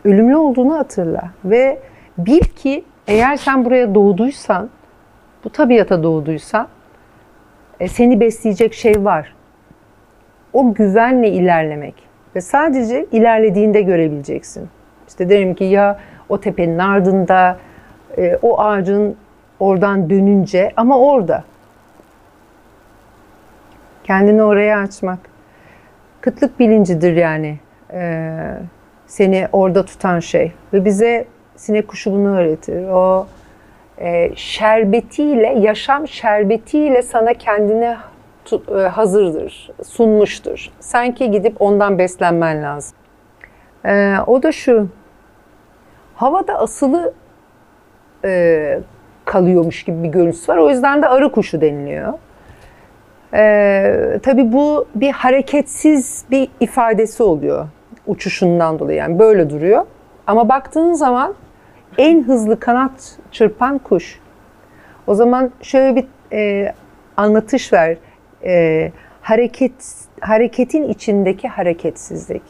Ölümlü 0.03 0.35
olduğunu 0.35 0.77
hatırla 0.77 1.29
ve 1.45 1.79
bil 2.17 2.39
ki 2.39 2.83
eğer 3.07 3.37
sen 3.37 3.65
buraya 3.65 3.95
doğduysan, 3.95 4.69
bu 5.43 5.49
tabiata 5.49 6.03
doğduysan 6.03 6.67
e, 7.79 7.87
seni 7.87 8.19
besleyecek 8.19 8.73
şey 8.73 9.05
var. 9.05 9.35
O 10.55 10.73
güvenle 10.73 11.29
ilerlemek 11.29 11.95
ve 12.35 12.41
sadece 12.41 13.05
ilerlediğinde 13.11 13.81
görebileceksin. 13.81 14.69
İşte 15.07 15.29
derim 15.29 15.55
ki 15.55 15.63
ya 15.63 15.99
o 16.29 16.39
tepenin 16.39 16.79
ardında, 16.79 17.57
e, 18.17 18.39
o 18.41 18.59
ağacın 18.59 19.15
oradan 19.59 20.09
dönünce 20.09 20.71
ama 20.77 20.99
orada. 20.99 21.43
Kendini 24.03 24.43
oraya 24.43 24.79
açmak. 24.79 25.19
Kıtlık 26.21 26.59
bilincidir 26.59 27.15
yani 27.15 27.59
e, 27.93 28.31
seni 29.07 29.47
orada 29.51 29.85
tutan 29.85 30.19
şey. 30.19 30.51
Ve 30.73 30.85
bize 30.85 31.25
sinek 31.55 31.87
kuşu 31.87 32.11
bunu 32.11 32.37
öğretir. 32.37 32.87
O 32.87 33.27
e, 33.97 34.35
şerbetiyle, 34.35 35.47
yaşam 35.47 36.07
şerbetiyle 36.07 37.01
sana 37.01 37.33
kendini 37.33 37.95
hazırdır, 38.91 39.71
sunmuştur. 39.83 40.71
Sanki 40.79 41.31
gidip 41.31 41.61
ondan 41.61 41.97
beslenmen 41.97 42.63
lazım. 42.63 42.97
E, 43.85 44.15
o 44.27 44.43
da 44.43 44.51
şu, 44.51 44.87
havada 46.15 46.59
asılı 46.59 47.13
e, 48.25 48.79
kalıyormuş 49.25 49.83
gibi 49.83 50.03
bir 50.03 50.09
görüntüsü 50.09 50.51
var. 50.51 50.57
O 50.57 50.69
yüzden 50.69 51.01
de 51.01 51.07
arı 51.07 51.31
kuşu 51.31 51.61
deniliyor. 51.61 52.13
Ee, 53.33 54.19
tabii 54.23 54.53
bu 54.53 54.85
bir 54.95 55.11
hareketsiz 55.11 56.25
bir 56.31 56.49
ifadesi 56.59 57.23
oluyor 57.23 57.67
uçuşundan 58.07 58.79
dolayı. 58.79 58.97
Yani 58.97 59.19
böyle 59.19 59.49
duruyor. 59.49 59.85
Ama 60.27 60.49
baktığın 60.49 60.93
zaman 60.93 61.33
en 61.97 62.23
hızlı 62.23 62.59
kanat 62.59 63.17
çırpan 63.31 63.77
kuş. 63.77 64.19
O 65.07 65.13
zaman 65.13 65.51
şöyle 65.61 65.95
bir 65.95 66.05
e, 66.33 66.73
anlatış 67.17 67.73
ver. 67.73 67.97
E, 68.45 68.91
hareket 69.21 69.73
hareketin 70.21 70.83
içindeki 70.83 71.47
hareketsizlik. 71.47 72.43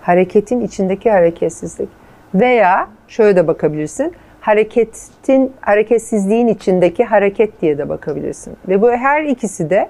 Hareketin 0.00 0.60
içindeki 0.60 1.10
hareketsizlik. 1.10 1.88
Veya 2.34 2.88
şöyle 3.08 3.36
de 3.36 3.46
bakabilirsin 3.46 4.14
hareketin 4.40 5.52
hareketsizliğin 5.60 6.48
içindeki 6.48 7.04
hareket 7.04 7.62
diye 7.62 7.78
de 7.78 7.88
bakabilirsin. 7.88 8.56
Ve 8.68 8.82
bu 8.82 8.92
her 8.92 9.24
ikisi 9.24 9.70
de 9.70 9.88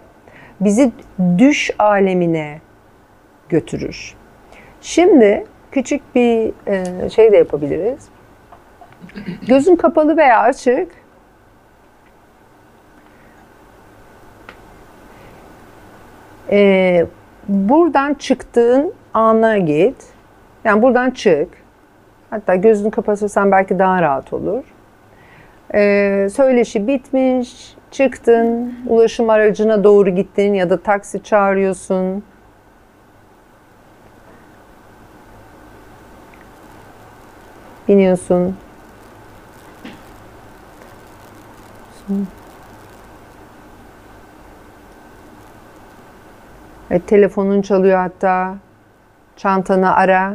bizi 0.61 0.93
düş 1.39 1.71
alemine 1.79 2.61
götürür. 3.49 4.15
Şimdi 4.81 5.45
küçük 5.73 6.15
bir 6.15 6.53
e, 6.67 7.11
şey 7.11 7.33
de 7.33 7.37
yapabiliriz. 7.37 8.09
Gözün 9.49 9.77
kapalı 9.77 10.17
veya 10.17 10.41
açık. 10.41 11.00
Ee, 16.51 17.07
buradan 17.49 18.15
çıktığın 18.15 18.95
ana 19.15 19.59
git. 19.59 20.07
Yani 20.65 20.83
buradan 20.83 21.11
çık. 21.11 21.49
Hatta 22.31 22.55
gözünü 22.55 22.91
kapatırsan 22.91 23.53
belki 23.53 23.79
daha 23.79 24.03
rahat 24.03 24.33
olur. 24.33 24.65
Ee, 25.75 26.29
söyleşi 26.33 26.87
bitmiş, 26.87 27.77
çıktın, 27.91 28.75
ulaşım 28.87 29.31
aracına 29.31 29.85
doğru 29.85 30.11
gittin 30.11 30.55
ya 30.55 30.71
da 30.71 30.83
taksi 30.83 31.23
çağırıyorsun. 31.23 32.23
Biniyorsun. 37.89 38.57
Evet, 46.91 47.07
telefonun 47.07 47.63
çalıyor 47.63 47.99
hatta. 47.99 48.55
Çantanı 49.37 49.95
ara. 49.95 50.35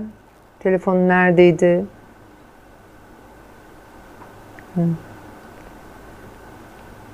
Telefonun 0.60 1.08
neredeydi? 1.10 1.86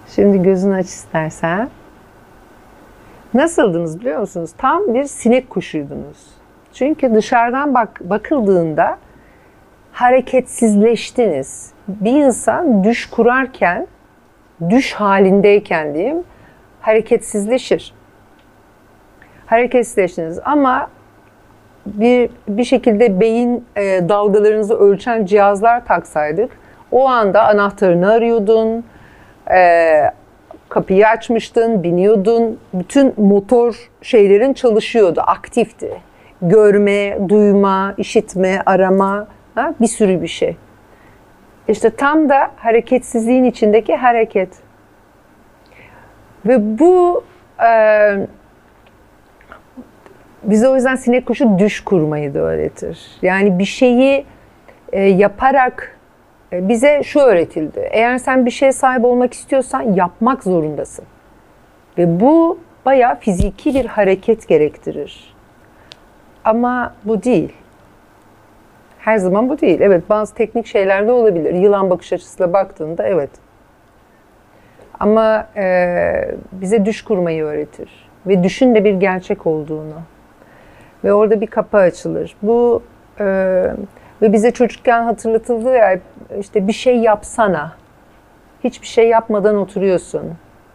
Şimdi 0.07 0.43
gözünü 0.43 0.75
aç 0.75 0.85
istersen. 0.85 1.69
Nasıldınız 3.33 3.99
biliyor 3.99 4.19
musunuz? 4.19 4.51
Tam 4.57 4.93
bir 4.93 5.03
sinek 5.03 5.49
kuşuydunuz. 5.49 6.27
Çünkü 6.73 7.15
dışarıdan 7.15 7.73
bak 7.73 8.01
bakıldığında 8.03 8.97
hareketsizleştiniz. 9.91 11.71
Bir 11.87 12.11
insan 12.11 12.83
düş 12.83 13.09
kurarken, 13.09 13.87
düş 14.69 14.93
halindeyken 14.93 15.93
diyeyim, 15.93 16.23
hareketsizleşir. 16.81 17.93
Hareketsizleştiniz 19.51 20.39
ama 20.45 20.89
bir 21.85 22.29
bir 22.47 22.63
şekilde 22.63 23.19
beyin 23.19 23.65
e, 23.75 24.09
dalgalarınızı 24.09 24.75
ölçen 24.75 25.25
cihazlar 25.25 25.85
taksaydık 25.85 26.51
o 26.91 27.07
anda 27.07 27.47
anahtarını 27.47 28.11
arıyordun, 28.11 28.83
e, 29.51 30.01
kapıyı 30.69 31.07
açmıştın, 31.07 31.83
biniyordun, 31.83 32.59
bütün 32.73 33.13
motor 33.17 33.89
şeylerin 34.01 34.53
çalışıyordu, 34.53 35.21
aktifti. 35.27 36.01
Görme, 36.41 37.17
duyma, 37.29 37.93
işitme, 37.97 38.61
arama, 38.65 39.27
ha, 39.55 39.73
bir 39.81 39.87
sürü 39.87 40.21
bir 40.21 40.27
şey. 40.27 40.57
İşte 41.67 41.89
tam 41.89 42.29
da 42.29 42.51
hareketsizliğin 42.55 43.43
içindeki 43.43 43.95
hareket. 43.95 44.49
Ve 46.45 46.79
bu 46.79 47.23
e, 47.63 48.17
bize 50.43 50.67
o 50.69 50.75
yüzden 50.75 50.95
sinek 50.95 51.25
kuşu 51.25 51.59
düş 51.59 51.83
kurmayı 51.83 52.33
da 52.33 52.39
öğretir. 52.39 52.99
Yani 53.21 53.59
bir 53.59 53.65
şeyi 53.65 54.25
e, 54.91 55.01
yaparak 55.01 55.97
e, 56.53 56.69
bize 56.69 57.03
şu 57.03 57.19
öğretildi. 57.19 57.89
Eğer 57.91 58.17
sen 58.17 58.45
bir 58.45 58.51
şeye 58.51 58.71
sahip 58.71 59.05
olmak 59.05 59.33
istiyorsan 59.33 59.81
yapmak 59.81 60.43
zorundasın. 60.43 61.05
Ve 61.97 62.19
bu 62.19 62.59
bayağı 62.85 63.19
fiziki 63.19 63.73
bir 63.73 63.85
hareket 63.85 64.47
gerektirir. 64.47 65.33
Ama 66.43 66.93
bu 67.03 67.23
değil. 67.23 67.53
Her 68.99 69.17
zaman 69.17 69.49
bu 69.49 69.61
değil. 69.61 69.81
Evet 69.81 70.03
bazı 70.09 70.35
teknik 70.35 70.65
şeyler 70.65 71.07
de 71.07 71.11
olabilir. 71.11 71.53
Yılan 71.53 71.89
bakış 71.89 72.13
açısıyla 72.13 72.53
baktığında 72.53 73.03
evet. 73.03 73.29
Ama 74.99 75.47
e, 75.55 76.35
bize 76.51 76.85
düş 76.85 77.03
kurmayı 77.03 77.43
öğretir. 77.43 78.09
Ve 78.27 78.43
düşün 78.43 78.75
de 78.75 78.85
bir 78.85 78.93
gerçek 78.93 79.47
olduğunu. 79.47 80.01
Ve 81.03 81.13
orada 81.13 81.41
bir 81.41 81.47
kapı 81.47 81.77
açılır. 81.77 82.35
Bu 82.41 82.83
e, 83.19 83.25
ve 84.21 84.33
bize 84.33 84.51
çocukken 84.51 85.03
hatırlatıldı 85.03 85.75
ya 85.75 85.99
işte 86.39 86.67
bir 86.67 86.73
şey 86.73 86.97
yapsana. 86.97 87.71
Hiçbir 88.63 88.87
şey 88.87 89.07
yapmadan 89.07 89.55
oturuyorsun. 89.55 90.21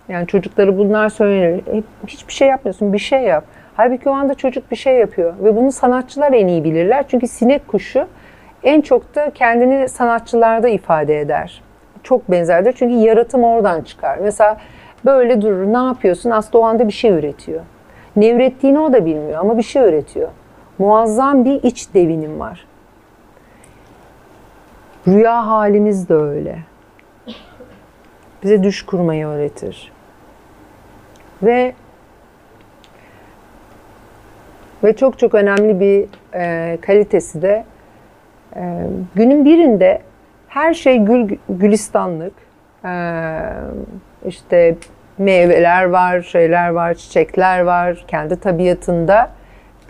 Yani 0.08 0.26
çocukları 0.26 0.78
bunlar 0.78 1.08
söylenir. 1.08 1.62
Hiçbir 2.06 2.32
şey 2.32 2.48
yapmıyorsun, 2.48 2.92
bir 2.92 2.98
şey 2.98 3.22
yap. 3.22 3.44
Halbuki 3.76 4.08
o 4.08 4.12
anda 4.12 4.34
çocuk 4.34 4.70
bir 4.70 4.76
şey 4.76 4.96
yapıyor. 4.96 5.34
Ve 5.40 5.56
bunu 5.56 5.72
sanatçılar 5.72 6.32
en 6.32 6.46
iyi 6.46 6.64
bilirler. 6.64 7.04
Çünkü 7.08 7.28
sinek 7.28 7.68
kuşu 7.68 8.06
en 8.62 8.80
çok 8.80 9.14
da 9.14 9.30
kendini 9.30 9.88
sanatçılarda 9.88 10.68
ifade 10.68 11.20
eder. 11.20 11.62
Çok 12.02 12.30
benzerdir 12.30 12.72
çünkü 12.72 12.94
yaratım 12.94 13.44
oradan 13.44 13.82
çıkar. 13.82 14.18
Mesela 14.18 14.56
böyle 15.04 15.42
durur, 15.42 15.66
ne 15.66 15.86
yapıyorsun? 15.86 16.30
Aslında 16.30 16.58
o 16.58 16.62
anda 16.66 16.88
bir 16.88 16.92
şey 16.92 17.10
üretiyor. 17.10 17.60
Ne 18.16 18.30
ürettiğini 18.30 18.80
o 18.80 18.92
da 18.92 19.06
bilmiyor 19.06 19.40
ama 19.40 19.58
bir 19.58 19.62
şey 19.62 19.82
üretiyor. 19.82 20.28
Muazzam 20.78 21.44
bir 21.44 21.62
iç 21.62 21.94
devinim 21.94 22.40
var. 22.40 22.66
Rüya 25.08 25.46
halimiz 25.46 26.08
de 26.08 26.14
öyle. 26.14 26.58
Bize 28.42 28.62
düş 28.62 28.86
kurmayı 28.86 29.26
öğretir. 29.26 29.92
Ve 31.42 31.74
ve 34.84 34.96
çok 34.96 35.18
çok 35.18 35.34
önemli 35.34 35.80
bir 35.80 36.06
e, 36.34 36.78
kalitesi 36.80 37.42
de 37.42 37.64
e, 38.56 38.86
günün 39.14 39.44
birinde 39.44 40.02
her 40.48 40.74
şey 40.74 40.98
gül 40.98 41.36
gülistanlık. 41.48 42.32
E, 42.84 42.92
işte 44.26 44.76
meyveler 45.18 45.84
var, 45.84 46.20
şeyler 46.20 46.68
var, 46.68 46.94
çiçekler 46.94 47.60
var 47.60 48.04
kendi 48.08 48.40
tabiatında. 48.40 49.30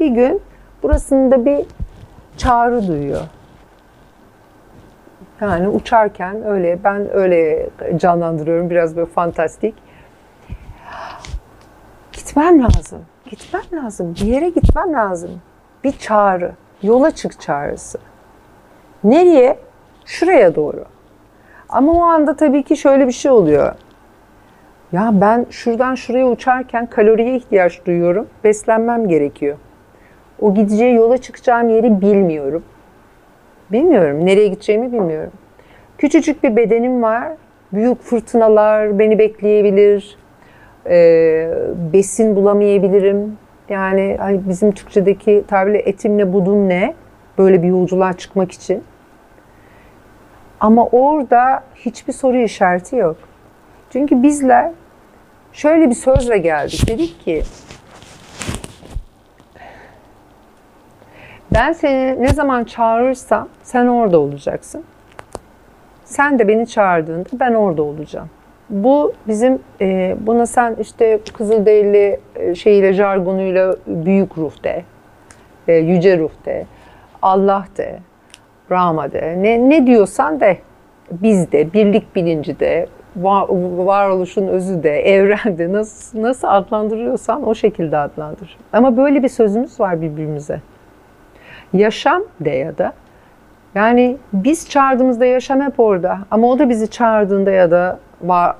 Bir 0.01 0.09
gün 0.09 0.43
burasında 0.83 1.45
bir 1.45 1.67
çağrı 2.37 2.89
duyuyor. 2.89 3.21
Yani 5.41 5.69
uçarken 5.69 6.47
öyle 6.47 6.79
ben 6.85 7.17
öyle 7.17 7.71
canlandırıyorum 7.97 8.71
biraz 8.71 8.97
böyle 8.97 9.07
fantastik. 9.07 9.75
Gitmem 12.13 12.63
lazım. 12.63 13.05
Gitmem 13.31 13.63
lazım. 13.73 14.15
Bir 14.15 14.27
yere 14.27 14.49
gitmem 14.49 14.93
lazım. 14.93 15.31
Bir 15.85 15.93
çağrı. 15.93 16.53
Yola 16.83 17.11
çık 17.11 17.41
çağrısı. 17.41 17.99
Nereye? 19.05 19.59
Şuraya 20.05 20.55
doğru. 20.55 20.85
Ama 21.69 21.93
o 21.93 22.03
anda 22.03 22.37
tabii 22.37 22.63
ki 22.63 22.77
şöyle 22.77 23.07
bir 23.07 23.13
şey 23.13 23.31
oluyor. 23.31 23.75
Ya 24.93 25.11
ben 25.21 25.47
şuradan 25.51 25.95
şuraya 25.95 26.29
uçarken 26.29 26.87
kaloriye 26.87 27.37
ihtiyaç 27.37 27.87
duyuyorum. 27.87 28.27
Beslenmem 28.45 29.09
gerekiyor. 29.09 29.57
O 30.41 30.55
gideceği 30.55 30.95
yola 30.95 31.19
çıkacağım 31.19 31.69
yeri 31.69 32.01
bilmiyorum. 32.01 32.65
Bilmiyorum. 33.73 34.27
Nereye 34.27 34.49
gideceğimi 34.49 34.93
bilmiyorum. 34.93 35.33
Küçücük 35.99 36.45
bir 36.45 36.57
bedenim 36.57 37.03
var. 37.03 37.33
Büyük 37.73 38.03
fırtınalar 38.03 38.99
beni 38.99 39.19
bekleyebilir. 39.19 40.19
Ee, 40.87 41.51
besin 41.93 42.37
bulamayabilirim. 42.37 43.39
Yani 43.69 44.17
hani 44.19 44.49
bizim 44.49 44.73
Türkçedeki 44.73 45.45
tabirle 45.49 45.79
etimle 45.79 46.33
budum 46.33 46.69
ne? 46.69 46.95
Böyle 47.39 47.63
bir 47.63 47.69
yolculuğa 47.69 48.13
çıkmak 48.13 48.53
için. 48.53 48.83
Ama 50.61 50.87
orada 50.87 51.63
hiçbir 51.75 52.13
soru 52.13 52.37
işareti 52.37 52.97
yok. 52.97 53.17
Çünkü 53.91 54.23
bizler 54.23 54.71
şöyle 55.53 55.91
bir 55.91 55.95
sözle 55.95 56.39
geldik. 56.39 56.85
Dedik 56.89 57.21
ki 57.25 57.43
ben 61.55 61.73
seni 61.73 62.23
ne 62.23 62.29
zaman 62.29 62.65
çağırırsam 62.65 63.49
sen 63.63 63.87
orada 63.87 64.19
olacaksın. 64.19 64.85
Sen 66.05 66.39
de 66.39 66.49
beni 66.49 66.67
çağırdığında 66.67 67.29
ben 67.33 67.55
orada 67.55 67.83
olacağım. 67.83 68.31
Bu 68.71 69.13
bizim 69.29 69.59
e, 69.81 70.17
buna 70.21 70.47
sen 70.47 70.77
işte 70.81 71.21
Kızılderili 71.33 72.21
e, 72.37 72.55
şeyiyle 72.55 72.93
jargonuyla 72.93 73.77
büyük 73.87 74.39
ruh 74.39 74.63
de, 74.65 74.85
e, 75.69 75.75
yüce 75.75 76.19
ruh 76.19 76.31
de, 76.45 76.67
Allah 77.23 77.67
de, 77.77 77.99
Brahma 78.71 79.13
de, 79.13 79.35
ne, 79.39 79.71
ne 79.71 79.87
diyorsan 79.87 80.41
de, 80.41 80.59
biz 81.11 81.53
de, 81.53 81.73
birlik 81.73 82.17
bilinci 82.17 82.61
de, 82.61 82.87
varoluşun 83.17 84.47
özü 84.47 84.83
de, 84.83 85.01
evrende 85.15 85.73
nasıl, 85.73 86.23
nasıl 86.23 86.49
adlandırıyorsan 86.49 87.49
o 87.49 87.55
şekilde 87.55 87.99
adlandır. 87.99 88.59
Ama 88.73 88.97
böyle 88.97 89.23
bir 89.23 89.29
sözümüz 89.29 89.81
var 89.81 90.03
birbirimize. 90.03 90.61
Yaşam 91.73 92.23
de 92.41 92.51
ya 92.51 92.79
da 92.79 92.93
yani 93.75 94.17
biz 94.33 94.69
çağırdığımızda 94.69 95.27
yaşam 95.27 95.61
hep 95.61 95.81
orada 95.81 96.19
ama 96.31 96.49
o 96.49 96.59
da 96.59 96.69
bizi 96.69 96.91
çağırdığında 96.91 97.51
ya 97.51 97.71
da 97.71 97.99
var 98.23 98.57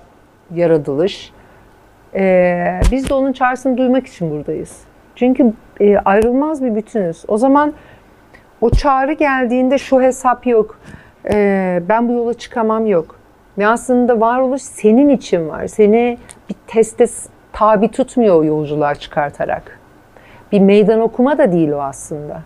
yaratılış 0.55 1.33
ee, 2.15 2.81
biz 2.93 3.11
de 3.11 3.15
onun 3.15 3.33
çağrısını 3.33 3.79
duymak 3.79 4.07
için 4.07 4.31
buradayız. 4.31 4.81
Çünkü 5.17 5.53
e, 5.81 5.99
ayrılmaz 5.99 6.65
bir 6.65 6.75
bütünüz. 6.75 7.25
O 7.29 7.39
zaman 7.39 7.73
o 8.61 8.71
çağrı 8.71 9.13
geldiğinde 9.13 9.79
şu 9.79 10.01
hesap 10.01 10.47
yok. 10.47 10.79
Ee, 11.33 11.83
ben 11.89 12.09
bu 12.09 12.13
yola 12.13 12.35
çıkamam 12.35 12.87
yok. 12.87 13.17
Ve 13.59 13.67
aslında 13.67 14.21
varoluş 14.21 14.63
senin 14.63 15.09
için 15.09 15.49
var. 15.49 15.67
Seni 15.67 16.19
bir 16.49 16.57
teste 16.67 17.07
tabi 17.53 17.91
tutmuyor 17.91 18.37
o 18.37 18.45
yolculuğa 18.45 18.95
çıkartarak. 18.95 19.81
Bir 20.53 20.61
meydan 20.61 21.01
okuma 21.01 21.39
da 21.39 21.53
değil 21.53 21.71
o 21.71 21.83
aslında. 21.83 22.43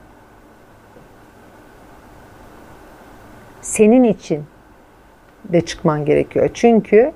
Senin 3.61 4.05
için 4.05 4.45
de 5.45 5.61
çıkman 5.61 6.05
gerekiyor. 6.05 6.51
Çünkü 6.55 7.13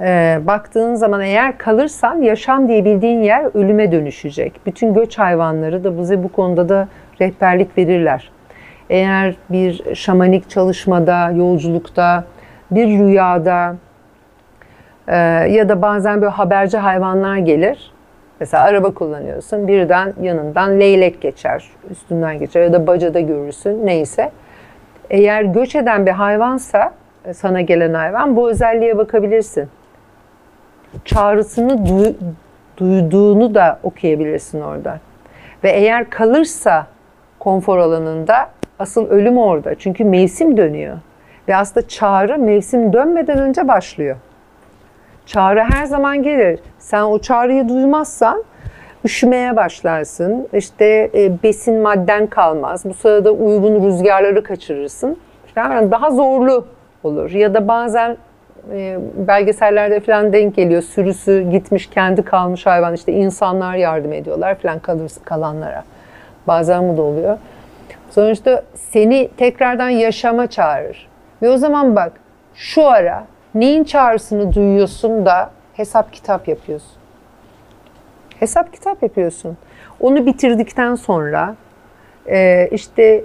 e, 0.00 0.40
baktığın 0.46 0.94
zaman 0.94 1.20
eğer 1.20 1.58
kalırsan 1.58 2.22
yaşam 2.22 2.68
diye 2.68 2.84
bildiğin 2.84 3.22
yer 3.22 3.56
ölüme 3.56 3.92
dönüşecek. 3.92 4.60
Bütün 4.66 4.94
göç 4.94 5.18
hayvanları 5.18 5.84
da 5.84 5.98
bize 5.98 6.22
bu 6.22 6.32
konuda 6.32 6.68
da 6.68 6.88
rehberlik 7.20 7.78
verirler. 7.78 8.30
Eğer 8.90 9.36
bir 9.50 9.94
şamanik 9.94 10.50
çalışmada, 10.50 11.30
yolculukta, 11.30 12.24
bir 12.70 12.98
rüyada 12.98 13.76
e, 15.08 15.16
ya 15.50 15.68
da 15.68 15.82
bazen 15.82 16.20
böyle 16.20 16.32
haberci 16.32 16.78
hayvanlar 16.78 17.36
gelir. 17.36 17.92
Mesela 18.40 18.64
araba 18.64 18.94
kullanıyorsun, 18.94 19.68
birden 19.68 20.14
yanından 20.22 20.80
leylek 20.80 21.20
geçer, 21.20 21.64
üstünden 21.90 22.38
geçer 22.38 22.62
ya 22.62 22.72
da 22.72 22.86
bacada 22.86 23.20
görürsün, 23.20 23.86
neyse. 23.86 24.30
Eğer 25.10 25.42
göç 25.42 25.74
eden 25.76 26.06
bir 26.06 26.10
hayvansa, 26.10 26.92
e, 27.24 27.34
sana 27.34 27.60
gelen 27.60 27.94
hayvan, 27.94 28.36
bu 28.36 28.50
özelliğe 28.50 28.98
bakabilirsin. 28.98 29.68
Çağrısını 31.04 31.86
duy, 31.86 32.14
duyduğunu 32.76 33.54
da 33.54 33.78
okuyabilirsin 33.82 34.60
orada. 34.60 35.00
Ve 35.64 35.70
eğer 35.70 36.10
kalırsa 36.10 36.86
konfor 37.38 37.78
alanında, 37.78 38.48
asıl 38.78 39.08
ölüm 39.08 39.38
orada. 39.38 39.74
Çünkü 39.74 40.04
mevsim 40.04 40.56
dönüyor. 40.56 40.98
Ve 41.48 41.56
aslında 41.56 41.88
çağrı 41.88 42.38
mevsim 42.38 42.92
dönmeden 42.92 43.38
önce 43.38 43.68
başlıyor. 43.68 44.16
Çağrı 45.26 45.60
her 45.60 45.84
zaman 45.84 46.22
gelir. 46.22 46.60
Sen 46.78 47.02
o 47.02 47.18
çağrıyı 47.18 47.68
duymazsan 47.68 48.44
üşümeye 49.04 49.56
başlarsın. 49.56 50.48
İşte 50.52 51.10
e, 51.14 51.42
besin 51.42 51.74
madden 51.74 52.26
kalmaz. 52.26 52.84
Bu 52.84 52.94
sırada 52.94 53.30
uygun 53.30 53.86
rüzgarları 53.86 54.42
kaçırırsın. 54.42 55.16
Yani 55.56 55.90
daha 55.90 56.10
zorlu 56.10 56.66
olur. 57.04 57.30
Ya 57.30 57.54
da 57.54 57.68
bazen 57.68 58.16
e, 58.72 58.98
belgesellerde 59.16 60.00
falan 60.00 60.32
denk 60.32 60.56
geliyor. 60.56 60.82
Sürüsü 60.82 61.50
gitmiş, 61.50 61.86
kendi 61.86 62.22
kalmış 62.22 62.66
hayvan. 62.66 62.94
İşte 62.94 63.12
insanlar 63.12 63.76
yardım 63.76 64.12
ediyorlar 64.12 64.54
falan 64.54 64.78
kalır, 64.78 65.12
kalanlara. 65.24 65.84
Bazen 66.46 66.88
bu 66.88 66.96
da 66.96 67.02
oluyor. 67.02 67.38
Sonuçta 68.10 68.62
seni 68.74 69.28
tekrardan 69.36 69.88
yaşama 69.88 70.46
çağırır. 70.46 71.07
Ve 71.42 71.50
o 71.50 71.56
zaman 71.56 71.96
bak 71.96 72.12
şu 72.54 72.86
ara 72.86 73.26
neyin 73.54 73.84
çağrısını 73.84 74.54
duyuyorsun 74.54 75.26
da 75.26 75.50
hesap 75.74 76.12
kitap 76.12 76.48
yapıyorsun. 76.48 76.98
Hesap 78.40 78.72
kitap 78.72 79.02
yapıyorsun. 79.02 79.56
Onu 80.00 80.26
bitirdikten 80.26 80.94
sonra 80.94 81.54
e, 82.26 82.68
işte 82.72 83.24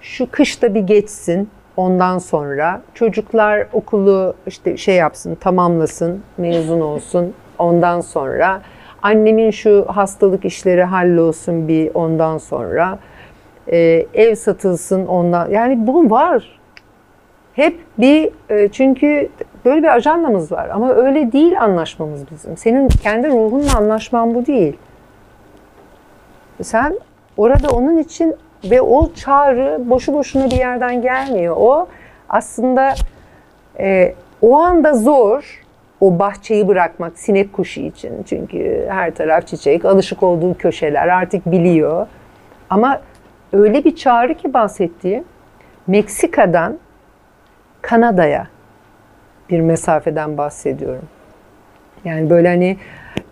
şu 0.00 0.30
kışta 0.30 0.74
bir 0.74 0.80
geçsin 0.80 1.50
ondan 1.76 2.18
sonra 2.18 2.82
çocuklar 2.94 3.66
okulu 3.72 4.34
işte 4.46 4.76
şey 4.76 4.94
yapsın 4.94 5.34
tamamlasın 5.34 6.22
mezun 6.36 6.80
olsun 6.80 7.34
ondan 7.58 8.00
sonra 8.00 8.60
annemin 9.02 9.50
şu 9.50 9.86
hastalık 9.88 10.44
işleri 10.44 10.84
hallolsun 10.84 11.68
bir 11.68 11.90
ondan 11.94 12.38
sonra 12.38 12.98
e, 13.66 14.06
ev 14.14 14.34
satılsın 14.34 15.06
ondan 15.06 15.50
yani 15.50 15.86
bu 15.86 16.10
var 16.10 16.60
hep 17.54 17.80
bir 17.98 18.30
e, 18.50 18.68
çünkü 18.68 19.28
böyle 19.64 19.82
bir 19.82 19.94
ajandamız 19.94 20.52
var 20.52 20.68
ama 20.68 20.92
öyle 20.92 21.32
değil 21.32 21.60
anlaşmamız 21.60 22.30
bizim. 22.30 22.56
Senin 22.56 22.88
kendi 22.88 23.28
ruhunla 23.28 23.76
anlaşman 23.76 24.34
bu 24.34 24.46
değil. 24.46 24.76
Sen 26.62 26.98
orada 27.36 27.68
onun 27.68 27.98
için 27.98 28.34
ve 28.70 28.82
o 28.82 29.12
çağrı 29.12 29.90
boşu 29.90 30.12
boşuna 30.12 30.44
bir 30.44 30.56
yerden 30.56 31.02
gelmiyor. 31.02 31.56
O 31.58 31.88
aslında 32.28 32.94
e, 33.78 34.14
o 34.42 34.56
anda 34.56 34.94
zor 34.94 35.64
o 36.00 36.18
bahçeyi 36.18 36.68
bırakmak 36.68 37.18
sinek 37.18 37.52
kuşu 37.52 37.80
için. 37.80 38.22
Çünkü 38.22 38.86
her 38.88 39.14
taraf 39.14 39.46
çiçek, 39.46 39.84
alışık 39.84 40.22
olduğu 40.22 40.54
köşeler 40.54 41.08
artık 41.08 41.46
biliyor. 41.46 42.06
Ama 42.70 43.00
öyle 43.52 43.84
bir 43.84 43.96
çağrı 43.96 44.34
ki 44.34 44.54
bahsettiğim 44.54 45.24
Meksika'dan 45.86 46.78
Kanada'ya 47.84 48.46
bir 49.50 49.60
mesafeden 49.60 50.38
bahsediyorum. 50.38 51.08
Yani 52.04 52.30
böyle 52.30 52.48
hani 52.48 52.78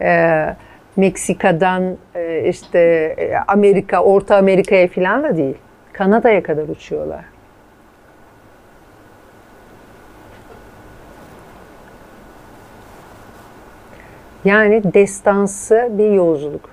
e, 0.01 0.57
Meksika'dan 0.97 1.97
e, 2.15 2.49
işte 2.49 2.79
e, 3.19 3.37
Amerika, 3.49 4.03
Orta 4.03 4.37
Amerika'ya 4.37 4.88
falan 4.88 5.23
da 5.23 5.37
değil. 5.37 5.57
Kanada'ya 5.93 6.43
kadar 6.43 6.69
uçuyorlar. 6.69 7.25
Yani 14.45 14.95
destansı 14.95 15.88
bir 15.93 16.11
yolculuk. 16.11 16.71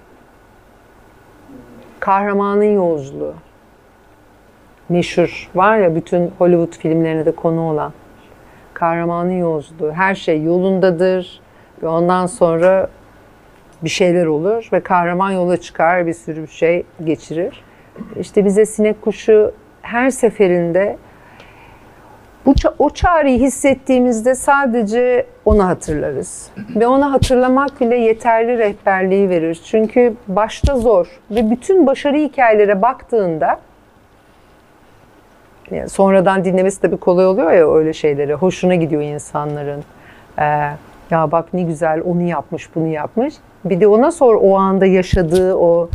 Kahramanın 1.99 2.73
yolculuğu 2.73 3.35
meşhur 4.89 5.49
var 5.55 5.77
ya 5.77 5.95
bütün 5.95 6.31
Hollywood 6.37 6.77
filmlerine 6.77 7.25
de 7.25 7.31
konu 7.31 7.61
olan 7.61 7.93
kahramanın 8.73 9.39
yolculuğu. 9.39 9.91
Her 9.91 10.15
şey 10.15 10.43
yolundadır 10.43 11.41
ve 11.83 11.87
ondan 11.87 12.25
sonra 12.25 12.89
bir 13.83 13.89
şeyler 13.89 14.25
olur 14.25 14.69
ve 14.73 14.79
kahraman 14.79 15.31
yola 15.31 15.57
çıkar 15.57 16.07
bir 16.07 16.13
sürü 16.13 16.41
bir 16.41 16.47
şey 16.47 16.85
geçirir. 17.03 17.63
İşte 18.19 18.45
bize 18.45 18.65
sinek 18.65 19.01
kuşu 19.01 19.51
her 19.81 20.09
seferinde 20.09 20.97
bu 22.45 22.53
o 22.79 22.89
çağrıyı 22.89 23.39
hissettiğimizde 23.39 24.35
sadece 24.35 25.25
onu 25.45 25.65
hatırlarız. 25.67 26.51
Ve 26.75 26.87
onu 26.87 27.11
hatırlamak 27.11 27.81
bile 27.81 27.97
yeterli 27.97 28.57
rehberliği 28.57 29.29
verir. 29.29 29.61
Çünkü 29.65 30.13
başta 30.27 30.77
zor 30.77 31.19
ve 31.31 31.51
bütün 31.51 31.87
başarı 31.87 32.17
hikayelere 32.17 32.81
baktığında 32.81 33.59
yani 35.71 35.89
sonradan 35.89 36.45
dinlemesi 36.45 36.81
tabii 36.81 36.97
kolay 36.97 37.25
oluyor 37.25 37.51
ya 37.51 37.73
öyle 37.73 37.93
şeyleri. 37.93 38.33
Hoşuna 38.33 38.75
gidiyor 38.75 39.01
insanların. 39.01 39.83
Ee, 40.39 40.43
ya 41.11 41.31
bak 41.31 41.53
ne 41.53 41.63
güzel 41.63 42.01
onu 42.05 42.21
yapmış, 42.21 42.75
bunu 42.75 42.87
yapmış. 42.87 43.33
Bir 43.65 43.79
de 43.81 43.87
ona 43.87 44.11
sor 44.11 44.39
o 44.41 44.57
anda 44.57 44.85
yaşadığı 44.85 45.55
o 45.55 45.89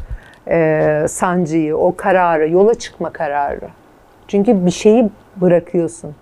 e, 0.48 1.06
sancıyı, 1.08 1.76
o 1.76 1.96
kararı, 1.96 2.50
yola 2.50 2.74
çıkma 2.74 3.10
kararı. 3.10 3.68
Çünkü 4.28 4.66
bir 4.66 4.70
şeyi 4.70 5.10
bırakıyorsun. 5.36 6.14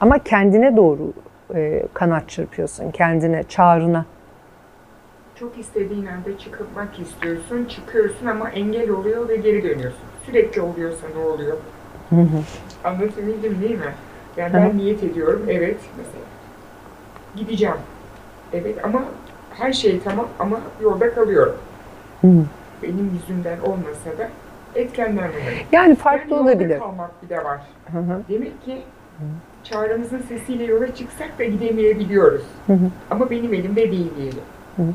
Ama 0.00 0.18
kendine 0.18 0.76
doğru 0.76 1.12
e, 1.54 1.82
kanat 1.94 2.28
çırpıyorsun, 2.28 2.90
kendine, 2.90 3.42
çağrına. 3.42 4.04
Çok 5.34 5.58
istediğin 5.58 6.06
anda 6.06 6.38
çıkmak 6.38 7.00
istiyorsun, 7.00 7.64
çıkıyorsun 7.64 8.26
ama 8.26 8.50
engel 8.50 8.90
oluyor 8.90 9.28
ve 9.28 9.36
geri 9.36 9.62
dönüyorsun 9.62 10.17
sürekli 10.28 10.60
oluyorsa 10.60 11.06
ne 11.16 11.24
oluyor? 11.24 11.56
Hı 12.10 12.16
hı. 12.16 12.42
Anlatabildim 12.84 13.60
değil 13.62 13.78
mi? 13.78 13.94
Yani 14.36 14.54
ben 14.54 14.70
hı. 14.70 14.76
niyet 14.76 15.04
ediyorum, 15.04 15.42
evet 15.48 15.76
mesela. 15.96 16.24
Gideceğim. 17.36 17.76
Evet 18.52 18.84
ama 18.84 19.04
her 19.54 19.72
şey 19.72 20.00
tamam 20.00 20.28
ama 20.38 20.60
yolda 20.82 21.14
kalıyorum. 21.14 21.56
Hı. 22.20 22.28
Benim 22.82 23.10
yüzümden 23.20 23.58
olmasa 23.60 24.18
da 24.18 24.28
etkenler 24.74 25.28
bunlar. 25.28 25.66
Yani 25.72 25.94
farklı 25.94 26.34
yani 26.34 26.42
olabilir. 26.42 26.78
kalmak 26.78 27.22
bir 27.22 27.28
de 27.28 27.44
var. 27.44 27.60
Hı 27.92 27.98
hı. 27.98 28.22
Demek 28.28 28.64
ki 28.64 28.82
çağrımızın 29.64 30.22
sesiyle 30.28 30.64
yola 30.64 30.94
çıksak 30.94 31.38
da 31.38 31.44
gidemeyebiliyoruz. 31.44 32.42
Hı 32.66 32.72
hı. 32.72 32.90
Ama 33.10 33.30
benim 33.30 33.54
elimde 33.54 33.90
değil 33.90 34.10
diyelim. 34.16 34.40
Hı 34.76 34.82
hı. 34.82 34.92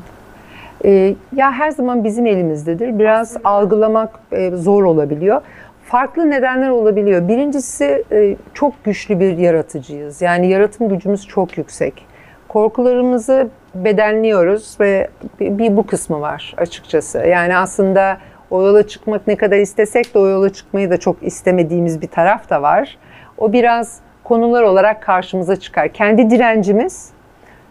E, 0.84 1.14
ya 1.36 1.52
her 1.52 1.70
zaman 1.70 2.04
bizim 2.04 2.26
elimizdedir. 2.26 2.98
Biraz 2.98 3.36
algılamak 3.44 4.20
e, 4.32 4.50
zor 4.50 4.84
olabiliyor. 4.84 5.42
Farklı 5.84 6.30
nedenler 6.30 6.68
olabiliyor. 6.68 7.28
Birincisi 7.28 8.04
e, 8.12 8.36
çok 8.54 8.84
güçlü 8.84 9.20
bir 9.20 9.38
yaratıcıyız. 9.38 10.22
Yani 10.22 10.48
yaratım 10.48 10.88
gücümüz 10.88 11.26
çok 11.26 11.58
yüksek. 11.58 12.06
Korkularımızı 12.48 13.48
bedenliyoruz 13.74 14.76
ve 14.80 15.08
bir, 15.40 15.58
bir 15.58 15.76
bu 15.76 15.86
kısmı 15.86 16.20
var 16.20 16.54
açıkçası. 16.56 17.18
Yani 17.18 17.56
aslında 17.56 18.18
o 18.50 18.62
yola 18.62 18.86
çıkmak 18.86 19.26
ne 19.26 19.36
kadar 19.36 19.58
istesek 19.58 20.14
de 20.14 20.18
o 20.18 20.26
yola 20.26 20.52
çıkmayı 20.52 20.90
da 20.90 20.96
çok 20.96 21.22
istemediğimiz 21.22 22.02
bir 22.02 22.06
taraf 22.06 22.50
da 22.50 22.62
var. 22.62 22.98
O 23.38 23.52
biraz 23.52 24.00
konular 24.24 24.62
olarak 24.62 25.02
karşımıza 25.02 25.56
çıkar. 25.56 25.88
Kendi 25.88 26.30
direncimiz 26.30 27.13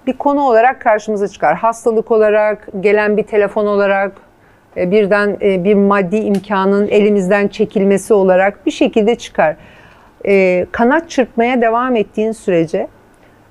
bir 0.07 0.13
konu 0.13 0.41
olarak 0.41 0.81
karşımıza 0.81 1.27
çıkar. 1.27 1.55
Hastalık 1.55 2.11
olarak, 2.11 2.67
gelen 2.79 3.17
bir 3.17 3.23
telefon 3.23 3.65
olarak, 3.65 4.11
e, 4.77 4.91
birden 4.91 5.37
e, 5.41 5.63
bir 5.63 5.73
maddi 5.73 6.17
imkanın 6.17 6.87
elimizden 6.87 7.47
çekilmesi 7.47 8.13
olarak 8.13 8.65
bir 8.65 8.71
şekilde 8.71 9.15
çıkar. 9.15 9.55
E, 10.25 10.65
kanat 10.71 11.09
çırpmaya 11.09 11.61
devam 11.61 11.95
ettiğin 11.95 12.31
sürece 12.31 12.87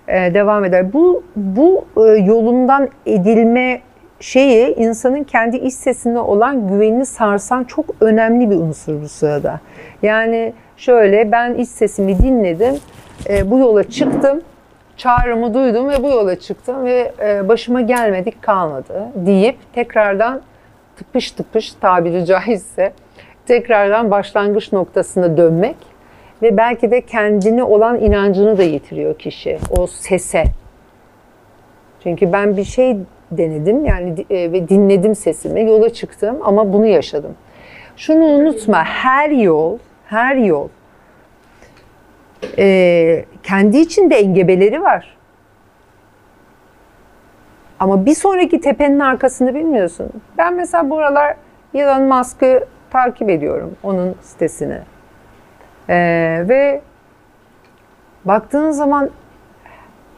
devam 0.09 0.65
eder. 0.65 0.93
Bu 0.93 1.23
bu 1.37 1.85
yolundan 2.25 2.89
edilme 3.07 3.81
şeyi 4.21 4.75
insanın 4.75 5.25
kendi 5.25 5.57
iç 5.57 5.75
sesinde 5.75 6.19
olan 6.19 6.69
güvenini 6.69 7.07
sarsan 7.07 7.65
çok 7.65 7.87
önemli 8.01 8.51
bir 8.51 8.57
unsur 8.57 9.03
bu 9.03 9.09
sırada. 9.09 9.61
Yani 10.03 10.53
şöyle 10.77 11.33
ben 11.33 11.55
iç 11.55 11.69
sesimi 11.69 12.19
dinledim, 12.19 12.75
bu 13.45 13.59
yola 13.59 13.85
çıktım 13.85 14.41
çağrımı 15.03 15.55
duydum 15.55 15.89
ve 15.89 16.03
bu 16.03 16.09
yola 16.09 16.41
çıktım 16.41 16.85
ve 16.85 17.13
e, 17.21 17.49
başıma 17.49 17.81
gelmedik 17.81 18.43
kalmadı 18.43 19.09
deyip 19.15 19.57
tekrardan 19.73 20.43
tıpış 20.97 21.31
tıpış 21.31 21.73
tabiri 21.73 22.27
caizse 22.27 22.93
tekrardan 23.47 24.11
başlangıç 24.11 24.73
noktasına 24.73 25.37
dönmek 25.37 25.77
ve 26.43 26.57
belki 26.57 26.91
de 26.91 27.01
kendini 27.01 27.63
olan 27.63 28.01
inancını 28.01 28.59
da 28.59 28.63
yitiriyor 28.63 29.19
kişi 29.19 29.59
o 29.71 29.87
sese. 29.87 30.45
Çünkü 32.03 32.33
ben 32.33 32.57
bir 32.57 32.65
şey 32.65 32.97
denedim 33.31 33.85
yani 33.85 34.27
e, 34.31 34.53
ve 34.53 34.69
dinledim 34.69 35.15
sesimi, 35.15 35.63
yola 35.63 35.93
çıktım 35.93 36.39
ama 36.45 36.73
bunu 36.73 36.87
yaşadım. 36.87 37.35
Şunu 37.97 38.25
unutma, 38.25 38.85
her 38.85 39.31
yol, 39.31 39.79
her 40.07 40.37
yol 40.37 40.69
e, 42.59 43.25
kendi 43.43 43.79
içinde 43.79 44.17
engebeleri 44.17 44.83
var. 44.83 45.17
Ama 47.81 48.07
bir 48.07 48.15
sonraki 48.15 48.61
tepenin 48.61 49.01
arkasını 49.01 49.55
bilmiyorsun. 49.55 50.11
Ben 50.39 50.55
mesela 50.55 50.91
buralar 50.91 51.37
Elon 51.75 52.03
Musk'ı 52.03 52.67
takip 52.91 53.31
ediyorum, 53.31 53.77
onun 53.83 54.17
sitesini. 54.23 54.79
Ee, 55.89 56.45
ve 56.49 56.83
baktığın 58.25 58.71
zaman 58.71 59.11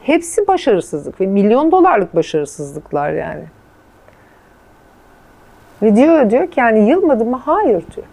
hepsi 0.01 0.47
başarısızlık 0.47 1.21
ve 1.21 1.25
milyon 1.25 1.71
dolarlık 1.71 2.15
başarısızlıklar 2.15 3.11
yani. 3.11 3.43
Ve 5.81 5.95
diyor 5.95 6.29
diyor 6.29 6.51
ki 6.51 6.59
yani 6.59 6.89
yılmadı 6.89 7.25
mı? 7.25 7.41
Hayır 7.45 7.83
diyor. 7.95 8.07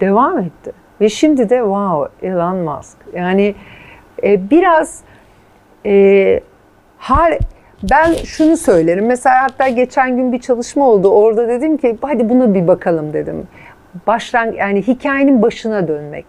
Devam 0.00 0.38
etti. 0.38 0.72
Ve 1.02 1.08
şimdi 1.08 1.50
de 1.50 1.58
wow 1.58 2.28
Elon 2.28 2.56
Musk. 2.56 2.96
Yani 3.14 3.54
e, 4.22 4.50
biraz 4.50 5.00
e, 5.86 6.40
hal 6.98 7.38
ben 7.90 8.12
şunu 8.12 8.56
söylerim. 8.56 9.06
Mesela 9.06 9.42
hatta 9.42 9.68
geçen 9.68 10.16
gün 10.16 10.32
bir 10.32 10.40
çalışma 10.40 10.88
oldu. 10.88 11.08
Orada 11.08 11.48
dedim 11.48 11.76
ki 11.76 11.98
hadi 12.02 12.28
buna 12.28 12.54
bir 12.54 12.68
bakalım 12.68 13.12
dedim. 13.12 13.48
Başlan 14.06 14.52
yani 14.52 14.82
hikayenin 14.82 15.42
başına 15.42 15.88
dönmek. 15.88 16.26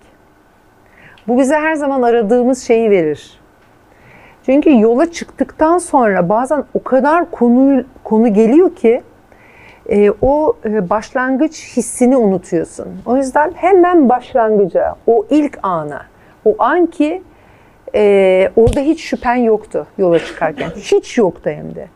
Bu 1.28 1.40
bize 1.40 1.56
her 1.56 1.76
zaman 1.76 2.02
aradığımız 2.02 2.64
şeyi 2.64 2.92
verir. 2.92 3.40
Çünkü 4.46 4.80
yola 4.80 5.12
çıktıktan 5.12 5.78
sonra 5.78 6.30
bazen 6.30 6.64
o 6.74 6.84
kadar 6.84 7.32
konu 7.32 7.84
konu 8.04 8.34
geliyor 8.34 8.76
ki 8.76 9.02
e, 9.90 10.12
o 10.22 10.54
e, 10.66 10.90
başlangıç 10.90 11.78
hissini 11.78 12.18
unutuyorsun. 12.18 12.88
O 13.06 13.18
yüzden 13.18 13.52
hemen 13.56 14.10
başlangıca, 14.10 14.96
o 15.08 15.26
ilk 15.30 15.60
ana, 15.64 16.02
o 16.46 16.56
an 16.60 16.86
ki 16.86 17.24
e, 17.96 18.52
orada 18.56 18.80
hiç 18.80 19.02
şüphen 19.02 19.36
yoktu 19.36 19.88
yola 19.98 20.20
çıkarken. 20.20 20.70
Hiç 20.70 21.18
yoktu 21.18 21.50
hem 21.50 21.76
de. 21.76 21.88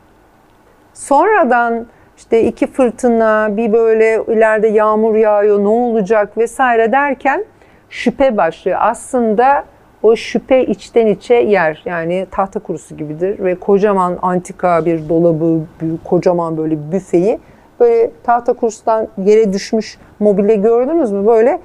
Sonradan 0.93 1.86
işte 2.17 2.43
iki 2.43 2.67
fırtına, 2.67 3.58
bir 3.58 3.73
böyle 3.73 4.23
ileride 4.28 4.67
yağmur 4.67 5.15
yağıyor, 5.15 5.63
ne 5.63 5.67
olacak 5.67 6.38
vesaire 6.38 6.91
derken 6.91 7.45
şüphe 7.89 8.38
başlıyor. 8.38 8.78
Aslında 8.82 9.63
o 10.04 10.15
şüphe 10.15 10.65
içten 10.65 11.08
içe 11.08 11.36
yer. 11.36 11.82
Yani 11.86 12.28
tahta 12.32 12.60
kurusu 12.60 12.97
gibidir 12.97 13.39
ve 13.39 13.56
kocaman 13.56 14.19
antika 14.21 14.86
bir 14.86 15.10
dolabı, 15.10 15.60
kocaman 16.04 16.58
böyle 16.58 16.91
büfeyi 16.91 17.39
böyle 17.80 18.12
tahta 18.24 18.54
kurusundan 18.54 19.08
yere 19.18 19.54
düşmüş 19.54 19.98
mobilya 20.20 20.56
gördünüz 20.56 21.12
mü? 21.12 21.28
Böyle 21.28 21.62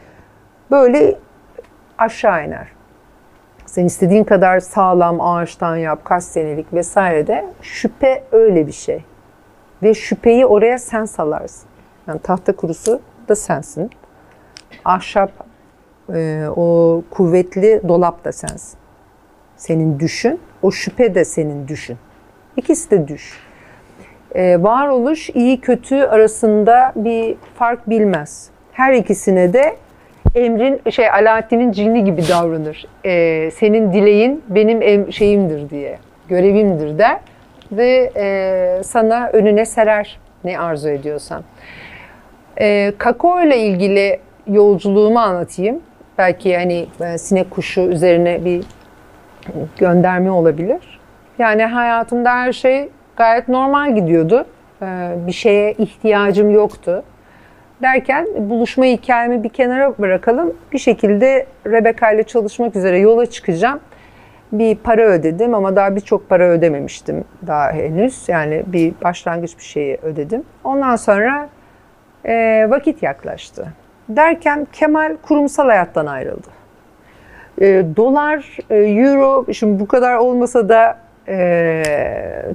böyle 0.70 1.18
aşağı 1.98 2.46
iner. 2.46 2.68
Sen 3.66 3.84
istediğin 3.84 4.24
kadar 4.24 4.60
sağlam 4.60 5.20
ağaçtan 5.20 5.76
yap, 5.76 6.04
kaç 6.04 6.24
senelik 6.24 6.72
vesaire 6.72 7.26
de 7.26 7.46
şüphe 7.62 8.24
öyle 8.32 8.66
bir 8.66 8.72
şey. 8.72 9.04
Ve 9.82 9.94
şüpheyi 9.94 10.46
oraya 10.46 10.78
sen 10.78 11.04
salarsın. 11.04 11.68
Yani 12.06 12.18
tahta 12.18 12.56
kurusu 12.56 13.00
da 13.28 13.36
sensin. 13.36 13.90
Ahşap, 14.84 15.30
e, 16.14 16.46
o 16.56 17.02
kuvvetli 17.10 17.82
dolap 17.88 18.24
da 18.24 18.32
sensin. 18.32 18.78
Senin 19.56 20.00
düşün, 20.00 20.40
o 20.62 20.70
şüphe 20.70 21.14
de 21.14 21.24
senin 21.24 21.68
düşün. 21.68 21.98
İkisi 22.56 22.90
de 22.90 23.08
düş. 23.08 23.38
E, 24.34 24.62
varoluş 24.62 25.30
iyi 25.30 25.60
kötü 25.60 25.96
arasında 25.96 26.92
bir 26.96 27.36
fark 27.54 27.90
bilmez. 27.90 28.50
Her 28.72 28.92
ikisine 28.92 29.52
de 29.52 29.76
emrin 30.34 30.80
şey 30.90 31.10
Alaaddin'in 31.10 31.72
cinni 31.72 32.04
gibi 32.04 32.22
davranır. 32.28 32.86
E, 33.04 33.50
senin 33.50 33.92
dileğin 33.92 34.44
benim 34.48 34.82
em, 34.82 35.12
şeyimdir 35.12 35.70
diye, 35.70 35.98
görevimdir 36.28 36.98
der 36.98 37.18
ve 37.72 38.12
e, 38.16 38.82
sana 38.84 39.28
önüne 39.32 39.66
serer 39.66 40.18
ne 40.44 40.58
arzu 40.58 40.88
ediyorsan. 40.88 41.42
E, 42.60 42.92
kakao 42.98 43.42
ile 43.42 43.58
ilgili 43.58 44.20
yolculuğumu 44.46 45.18
anlatayım. 45.18 45.80
Belki 46.18 46.56
hani 46.56 46.86
e, 47.00 47.18
sinek 47.18 47.50
kuşu 47.50 47.80
üzerine 47.80 48.44
bir 48.44 48.64
gönderme 49.78 50.30
olabilir. 50.30 51.00
Yani 51.38 51.62
hayatımda 51.62 52.30
her 52.30 52.52
şey 52.52 52.88
gayet 53.16 53.48
normal 53.48 53.94
gidiyordu. 53.94 54.46
E, 54.82 55.14
bir 55.26 55.32
şeye 55.32 55.72
ihtiyacım 55.72 56.50
yoktu. 56.50 57.02
Derken 57.82 58.26
buluşma 58.36 58.84
hikayemi 58.84 59.44
bir 59.44 59.48
kenara 59.48 59.98
bırakalım. 59.98 60.54
Bir 60.72 60.78
şekilde 60.78 61.46
Rebecca 61.66 62.10
ile 62.10 62.22
çalışmak 62.22 62.76
üzere 62.76 62.98
yola 62.98 63.26
çıkacağım. 63.26 63.80
Bir 64.52 64.76
para 64.76 65.02
ödedim 65.02 65.54
ama 65.54 65.76
daha 65.76 65.96
birçok 65.96 66.28
para 66.28 66.48
ödememiştim 66.48 67.24
daha 67.46 67.72
henüz. 67.72 68.28
Yani 68.28 68.62
bir 68.66 68.94
başlangıç 69.04 69.58
bir 69.58 69.62
şeyi 69.62 69.98
ödedim. 70.02 70.42
Ondan 70.64 70.96
sonra 70.96 71.48
e, 72.24 72.66
vakit 72.70 73.02
yaklaştı. 73.02 73.66
Derken 74.08 74.66
Kemal 74.72 75.16
kurumsal 75.22 75.66
hayattan 75.66 76.06
ayrıldı. 76.06 76.48
E, 77.60 77.84
dolar, 77.96 78.58
e, 78.70 78.76
euro, 78.76 79.52
şimdi 79.52 79.80
bu 79.80 79.88
kadar 79.88 80.16
olmasa 80.16 80.68
da 80.68 80.98
e, 81.28 81.82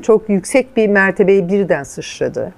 çok 0.03 0.29
yüksek 0.29 0.77
bir 0.77 0.87
mertebeyi 0.87 1.49
birden 1.49 1.83
sıçradı. 1.83 2.53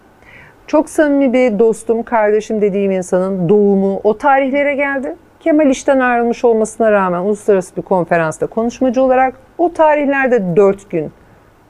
Çok 0.67 0.89
samimi 0.89 1.33
bir 1.33 1.59
dostum, 1.59 2.03
kardeşim 2.03 2.61
dediğim 2.61 2.91
insanın 2.91 3.49
doğumu 3.49 4.01
o 4.03 4.17
tarihlere 4.17 4.75
geldi. 4.75 5.15
Kemal 5.39 5.69
işten 5.69 5.99
ayrılmış 5.99 6.45
olmasına 6.45 6.91
rağmen 6.91 7.19
uluslararası 7.19 7.75
bir 7.75 7.81
konferansta 7.81 8.47
konuşmacı 8.47 9.01
olarak 9.01 9.33
o 9.57 9.73
tarihlerde 9.73 10.55
dört 10.55 10.89
gün 10.89 11.11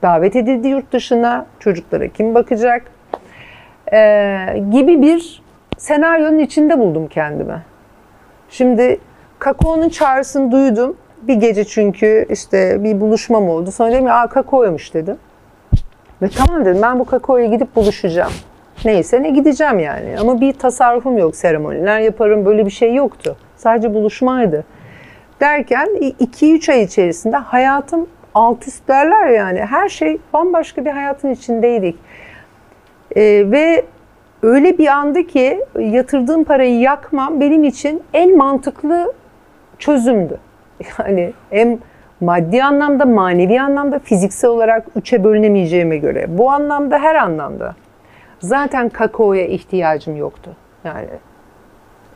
davet 0.01 0.35
edildi 0.35 0.67
yurt 0.67 0.91
dışına. 0.91 1.45
Çocuklara 1.59 2.07
kim 2.07 2.35
bakacak? 2.35 2.81
Ee, 3.93 4.63
gibi 4.71 5.01
bir 5.01 5.41
senaryonun 5.77 6.37
içinde 6.37 6.79
buldum 6.79 7.07
kendimi. 7.07 7.63
Şimdi 8.49 8.99
kakaonun 9.39 9.89
çağrısını 9.89 10.51
duydum. 10.51 10.97
Bir 11.21 11.33
gece 11.35 11.63
çünkü 11.65 12.25
işte 12.29 12.83
bir 12.83 13.01
buluşmam 13.01 13.49
oldu. 13.49 13.71
Sonra 13.71 13.91
dedim 13.91 14.07
ya 14.07 14.13
"Aa, 14.15 14.27
kakaoymuş 14.27 14.93
dedim. 14.93 15.17
Ve 16.21 16.29
tamam 16.29 16.65
dedim 16.65 16.81
ben 16.81 16.99
bu 16.99 17.05
kakaoya 17.05 17.45
gidip 17.45 17.75
buluşacağım. 17.75 18.31
Neyse 18.85 19.23
ne 19.23 19.29
gideceğim 19.29 19.79
yani. 19.79 20.15
Ama 20.19 20.41
bir 20.41 20.53
tasarrufum 20.53 21.17
yok 21.17 21.35
seremoniler 21.35 21.99
yaparım 21.99 22.45
böyle 22.45 22.65
bir 22.65 22.71
şey 22.71 22.95
yoktu. 22.95 23.37
Sadece 23.57 23.93
buluşmaydı. 23.93 24.65
Derken 25.39 25.87
2-3 26.19 26.71
ay 26.71 26.83
içerisinde 26.83 27.37
hayatım 27.37 28.07
alt 28.35 28.67
üst 28.67 28.87
derler 28.87 29.27
yani. 29.27 29.59
Her 29.59 29.89
şey 29.89 30.17
bambaşka 30.33 30.85
bir 30.85 30.91
hayatın 30.91 31.29
içindeydik. 31.31 31.95
Ee, 33.15 33.21
ve 33.51 33.85
öyle 34.43 34.77
bir 34.77 34.87
andı 34.87 35.23
ki 35.23 35.59
yatırdığım 35.79 36.43
parayı 36.43 36.79
yakmam 36.79 37.39
benim 37.41 37.63
için 37.63 38.03
en 38.13 38.37
mantıklı 38.37 39.13
çözümdü. 39.79 40.39
Yani 40.99 41.33
hem 41.49 41.77
maddi 42.21 42.63
anlamda, 42.63 43.05
manevi 43.05 43.61
anlamda, 43.61 43.99
fiziksel 43.99 44.49
olarak 44.49 44.85
üçe 44.95 45.23
bölünemeyeceğime 45.23 45.97
göre. 45.97 46.25
Bu 46.37 46.51
anlamda 46.51 46.99
her 46.99 47.15
anlamda. 47.15 47.75
Zaten 48.39 48.89
kakaoya 48.89 49.47
ihtiyacım 49.47 50.15
yoktu. 50.15 50.55
Yani 50.83 51.07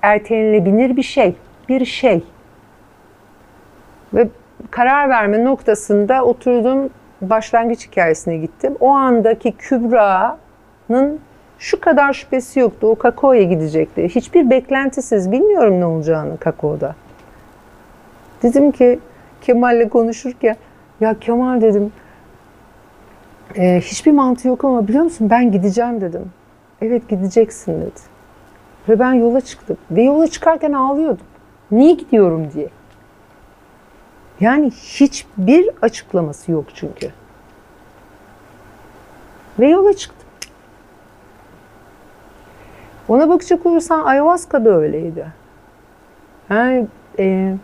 ertelenebilir 0.01 0.95
bir 0.97 1.03
şey, 1.03 1.35
bir 1.69 1.85
şey. 1.85 2.23
Ve 4.13 4.27
karar 4.71 5.09
verme 5.09 5.43
noktasında 5.43 6.25
oturdum 6.25 6.89
başlangıç 7.21 7.87
hikayesine 7.87 8.37
gittim. 8.37 8.75
O 8.79 8.89
andaki 8.89 9.51
Kübra'nın 9.51 11.19
şu 11.59 11.79
kadar 11.79 12.13
şüphesi 12.13 12.59
yoktu. 12.59 12.87
O 12.87 12.95
kakaoya 12.95 13.43
gidecekti. 13.43 14.09
Hiçbir 14.09 14.49
beklentisiz. 14.49 15.31
Bilmiyorum 15.31 15.79
ne 15.79 15.85
olacağını 15.85 16.37
kakaoda. 16.37 16.95
Dedim 18.43 18.71
ki 18.71 18.99
Kemal'le 19.41 19.89
konuşurken 19.89 20.55
ya 21.01 21.19
Kemal 21.19 21.61
dedim 21.61 21.91
e, 23.55 23.81
hiçbir 23.81 24.11
mantığı 24.11 24.47
yok 24.47 24.65
ama 24.65 24.87
biliyor 24.87 25.03
musun 25.03 25.29
ben 25.29 25.51
gideceğim 25.51 26.01
dedim. 26.01 26.31
Evet 26.81 27.09
gideceksin 27.09 27.81
dedi. 27.81 27.99
Ve 28.89 28.99
ben 28.99 29.13
yola 29.13 29.41
çıktım. 29.41 29.77
Ve 29.91 30.03
yola 30.03 30.27
çıkarken 30.27 30.71
ağlıyordum. 30.71 31.25
Niye 31.71 31.93
gidiyorum 31.93 32.49
diye. 32.53 32.69
Yani 34.39 34.71
hiçbir 34.71 35.69
açıklaması 35.81 36.51
yok 36.51 36.65
çünkü. 36.73 37.11
Ve 39.59 39.67
yola 39.67 39.93
çıktım. 39.93 40.27
Ona 43.07 43.29
bakacak 43.29 43.65
olursan 43.65 44.03
ayahuasca 44.03 44.65
da 44.65 44.69
öyleydi. 44.69 45.27
Yani, 46.49 46.87
e, 47.19 47.55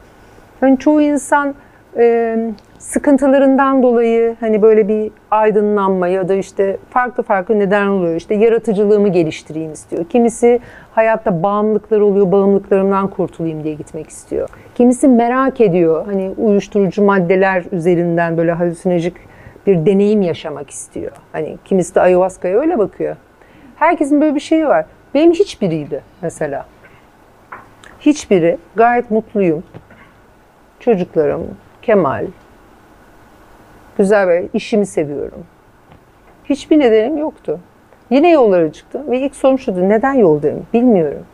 hani 0.59 0.77
çoğu 0.77 1.01
insan 1.01 1.55
e, 1.97 2.37
sıkıntılarından 2.77 3.83
dolayı 3.83 4.35
hani 4.39 4.61
böyle 4.61 4.87
bir 4.87 5.11
aydınlanma 5.31 6.07
ya 6.07 6.29
da 6.29 6.33
işte 6.33 6.77
farklı 6.89 7.23
farklı 7.23 7.59
neden 7.59 7.87
oluyor. 7.87 8.15
İşte 8.15 8.35
yaratıcılığımı 8.35 9.07
geliştireyim 9.07 9.73
istiyor. 9.73 10.05
Kimisi 10.05 10.59
hayatta 10.91 11.43
bağımlılıklar 11.43 11.99
oluyor, 11.99 12.31
bağımlılıklarımdan 12.31 13.07
kurtulayım 13.07 13.63
diye 13.63 13.73
gitmek 13.73 14.09
istiyor. 14.09 14.49
Kimisi 14.75 15.07
merak 15.07 15.61
ediyor. 15.61 16.05
Hani 16.05 16.31
uyuşturucu 16.37 17.03
maddeler 17.03 17.63
üzerinden 17.71 18.37
böyle 18.37 18.51
halüsinojik 18.51 19.17
bir 19.67 19.85
deneyim 19.85 20.21
yaşamak 20.21 20.69
istiyor. 20.69 21.11
Hani 21.31 21.57
kimisi 21.65 21.95
de 21.95 22.01
ayahuasca'ya 22.01 22.59
öyle 22.59 22.77
bakıyor. 22.77 23.15
Herkesin 23.75 24.21
böyle 24.21 24.35
bir 24.35 24.39
şeyi 24.39 24.67
var. 24.67 24.85
Benim 25.13 25.31
hiçbiriydi 25.31 26.03
mesela. 26.21 26.65
Hiçbiri. 27.99 28.57
Gayet 28.75 29.11
mutluyum. 29.11 29.63
Çocuklarım, 30.79 31.47
Kemal, 31.81 32.25
güzel 33.97 34.27
ve 34.27 34.47
işimi 34.53 34.85
seviyorum. 34.85 35.45
Hiçbir 36.45 36.79
nedenim 36.79 37.17
yoktu. 37.17 37.59
Yine 38.09 38.29
yollara 38.29 38.71
çıktım 38.71 39.11
ve 39.11 39.19
ilk 39.19 39.35
sorum 39.35 39.59
şuydu. 39.59 39.89
Neden 39.89 40.13
yoldayım? 40.13 40.65
Bilmiyorum. 40.73 41.25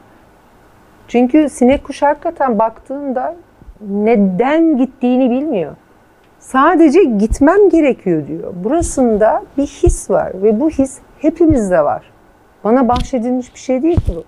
Çünkü 1.08 1.50
sinek 1.50 1.84
kuşu 1.84 2.06
hakikaten 2.06 2.60
baktığında 2.60 3.36
neden 3.82 4.78
gittiğini 4.78 5.30
bilmiyor. 5.30 5.76
Sadece 6.40 7.04
gitmem 7.04 7.70
gerekiyor 7.70 8.28
diyor. 8.28 8.54
Burasında 8.64 9.44
bir 9.58 9.68
his 9.68 10.10
var 10.10 10.32
ve 10.44 10.60
bu 10.60 10.70
his 10.70 11.00
hepimizde 11.20 11.84
var. 11.84 12.12
Bana 12.64 12.88
bahşedilmiş 12.88 13.54
bir 13.54 13.60
şey 13.60 13.82
değil 13.82 14.02
ki 14.02 14.16
bu. 14.16 14.24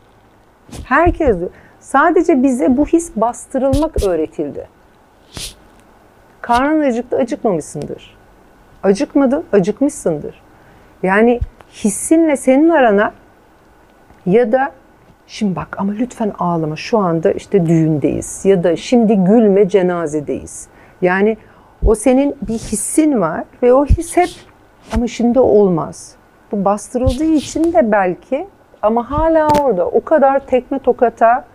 Herkes 0.86 1.40
diyor. 1.40 1.50
Sadece 1.80 2.44
bize 2.44 2.78
bu 2.78 2.86
his 2.86 3.12
bastırılmak 3.16 4.04
öğretildi. 4.08 4.68
Karnın 6.48 6.82
acıktı, 6.82 7.18
acıkmamışsındır. 7.18 8.18
Acıkmadın, 8.84 9.44
acıkmışsındır. 9.54 10.42
Yani 11.04 11.40
hissinle 11.74 12.38
senin 12.38 12.70
arana 12.70 13.14
ya 14.26 14.52
da 14.52 14.72
şimdi 15.28 15.56
bak 15.56 15.76
ama 15.80 15.94
lütfen 15.94 16.32
ağlama 16.40 16.76
şu 16.76 16.98
anda 16.98 17.32
işte 17.32 17.66
düğündeyiz 17.66 18.46
ya 18.46 18.64
da 18.64 18.76
şimdi 18.76 19.16
gülme 19.16 19.70
cenazedeyiz. 19.70 20.68
Yani 21.02 21.38
o 21.86 21.96
senin 21.96 22.36
bir 22.42 22.54
hissin 22.54 23.22
var 23.22 23.44
ve 23.64 23.74
o 23.74 23.86
his 23.86 24.18
hep 24.18 24.30
ama 24.96 25.08
şimdi 25.08 25.40
olmaz. 25.40 26.16
Bu 26.52 26.66
bastırıldığı 26.66 27.34
için 27.34 27.74
de 27.74 27.92
belki 27.92 28.48
ama 28.82 29.12
hala 29.12 29.48
orada 29.62 29.86
o 29.88 30.04
kadar 30.04 30.40
tekme 30.40 30.80
tokata 30.80 31.46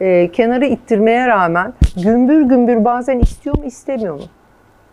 e, 0.00 0.30
kenara 0.32 0.64
ittirmeye 0.64 1.28
rağmen 1.28 1.72
gümbür 2.04 2.42
gümbür 2.42 2.84
bazen 2.84 3.18
istiyor 3.18 3.58
mu 3.58 3.64
istemiyor 3.64 4.14
mu? 4.14 4.24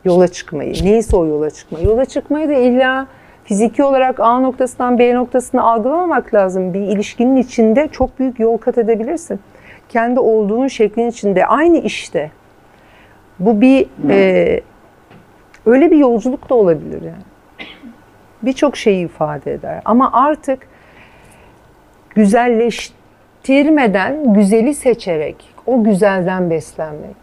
Yola 0.06 0.28
çıkmayı. 0.28 0.74
Neyse 0.84 1.18
o 1.18 1.26
yola 1.26 1.50
çıkma. 1.50 1.80
Yola 1.80 2.06
çıkmayı 2.06 2.50
da 2.50 2.54
illa 2.54 3.08
fiziki 3.44 3.84
olarak 3.84 4.20
A 4.20 4.40
noktasından 4.40 5.00
B 5.00 5.16
noktasına 5.16 5.64
algılamamak 5.64 6.34
lazım. 6.34 6.74
Bir 6.74 6.80
ilişkinin 6.80 7.36
içinde 7.36 7.88
çok 7.92 8.20
büyük 8.20 8.40
yol 8.40 8.58
kat 8.58 8.78
edebilirsin. 8.78 9.40
Kendi 9.90 10.20
olduğun 10.20 10.68
şeklin 10.68 11.10
içinde, 11.10 11.46
aynı 11.46 11.78
işte. 11.78 12.32
Bu 13.40 13.62
bir 13.62 13.88
e, 14.10 14.62
öyle 15.66 15.92
bir 15.92 15.98
yolculuk 15.98 16.50
da 16.50 16.56
olabilir 16.56 17.02
yani. 17.02 17.24
Birçok 18.42 18.78
şeyi 18.78 19.06
ifade 19.06 19.54
eder. 19.54 19.82
Ama 19.86 20.10
artık 20.14 20.68
güzelleştirmeden 23.44 24.34
güzeli 24.34 24.74
seçerek 24.74 25.54
o 25.66 25.84
güzelden 25.84 26.50
beslenmek. 26.50 27.16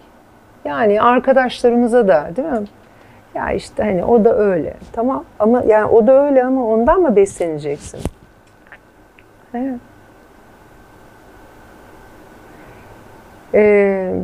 Yani 0.64 1.02
arkadaşlarımıza 1.02 2.09
da 2.09 2.31
değil 2.37 2.48
mi? 2.48 2.66
Ya 3.35 3.52
işte 3.52 3.83
hani 3.83 4.04
o 4.04 4.24
da 4.24 4.37
öyle. 4.37 4.74
Tamam 4.92 5.24
ama 5.38 5.62
yani 5.66 5.85
o 5.85 6.07
da 6.07 6.26
öyle 6.26 6.44
ama 6.44 6.66
ondan 6.66 7.00
mı 7.00 7.16
besleneceksin? 7.16 8.00
Evet. 9.54 9.81
Ee, 13.54 14.14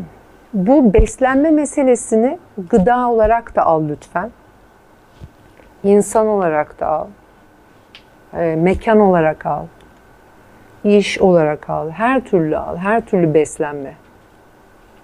bu 0.55 0.95
beslenme 0.95 1.51
meselesini 1.51 2.39
gıda 2.71 3.09
olarak 3.11 3.57
da 3.57 3.63
al 3.63 3.89
lütfen. 3.89 4.31
İnsan 5.85 6.27
olarak 6.27 6.81
da 6.81 6.87
al. 6.87 7.07
Ee, 8.35 8.57
mekan 8.57 9.01
olarak 9.01 9.47
al. 9.47 9.67
İş 10.85 11.19
olarak 11.19 11.71
al. 11.71 11.91
Her 11.91 12.25
türlü 12.25 12.57
al. 12.57 12.77
Her 12.77 13.07
türlü 13.07 13.35
beslenme. 13.35 13.95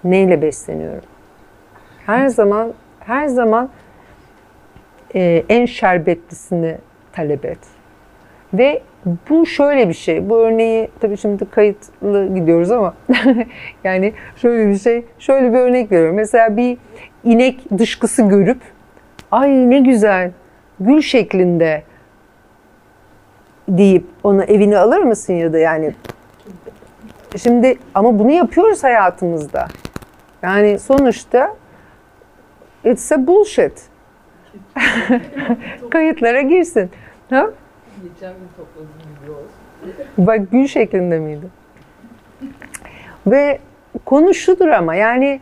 Neyle 0.03 0.41
besleniyorum? 0.41 1.09
Her 2.05 2.27
zaman 2.27 2.73
her 2.99 3.27
zaman 3.27 3.69
e, 5.15 5.43
en 5.49 5.65
şerbetlisini 5.65 6.77
talep 7.13 7.45
et. 7.45 7.59
Ve 8.53 8.81
bu 9.29 9.45
şöyle 9.45 9.89
bir 9.89 9.93
şey. 9.93 10.29
Bu 10.29 10.37
örneği 10.37 10.89
tabii 10.99 11.17
şimdi 11.17 11.45
kayıtlı 11.45 12.35
gidiyoruz 12.35 12.71
ama 12.71 12.93
yani 13.83 14.13
şöyle 14.35 14.69
bir 14.69 14.77
şey, 14.77 15.05
şöyle 15.19 15.53
bir 15.53 15.57
örnek 15.57 15.91
veriyorum. 15.91 16.15
Mesela 16.15 16.57
bir 16.57 16.77
inek 17.23 17.59
dışkısı 17.77 18.23
görüp 18.23 18.61
ay 19.31 19.69
ne 19.69 19.79
güzel 19.79 20.31
gül 20.79 21.01
şeklinde 21.01 21.83
deyip 23.67 24.05
onu 24.23 24.43
evine 24.43 24.77
alır 24.77 25.01
mısın 25.01 25.33
ya 25.33 25.53
da 25.53 25.57
yani 25.57 25.93
şimdi 27.37 27.77
ama 27.95 28.19
bunu 28.19 28.31
yapıyoruz 28.31 28.83
hayatımızda. 28.83 29.67
Yani 30.43 30.79
sonuçta 30.79 31.55
it's 32.83 33.11
a 33.11 33.27
bullshit. 33.27 33.81
Kayıtlara 35.89 36.41
girsin. 36.41 36.91
Ha? 37.29 37.49
Geçen 38.03 38.33
gün 38.33 39.33
olsun. 39.33 39.61
Bak 40.17 40.51
gül 40.51 40.67
şeklinde 40.67 41.19
miydi? 41.19 41.45
Ve 43.27 43.59
konu 44.05 44.33
şudur 44.33 44.67
ama 44.67 44.95
yani 44.95 45.39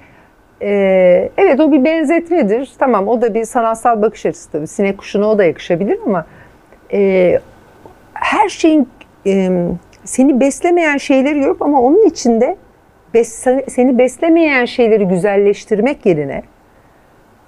e, 0.61 1.31
evet 1.37 1.59
o 1.59 1.71
bir 1.71 1.83
benzetmedir. 1.83 2.71
Tamam 2.79 3.07
o 3.07 3.21
da 3.21 3.33
bir 3.33 3.45
sanatsal 3.45 4.01
bakış 4.01 4.25
açısı 4.25 4.51
tabii. 4.51 4.67
Sinek 4.67 4.97
kuşuna 4.97 5.27
o 5.27 5.37
da 5.37 5.43
yakışabilir 5.43 5.99
ama 6.05 6.25
e, 6.93 7.39
her 8.19 8.49
şeyin 8.49 8.89
e, 9.25 9.49
seni 10.03 10.39
beslemeyen 10.39 10.97
şeyleri 10.97 11.39
görüp 11.39 11.61
ama 11.61 11.81
onun 11.81 12.05
içinde 12.05 12.57
bes, 13.13 13.45
seni 13.67 13.97
beslemeyen 13.97 14.65
şeyleri 14.65 15.07
güzelleştirmek 15.07 16.05
yerine 16.05 16.43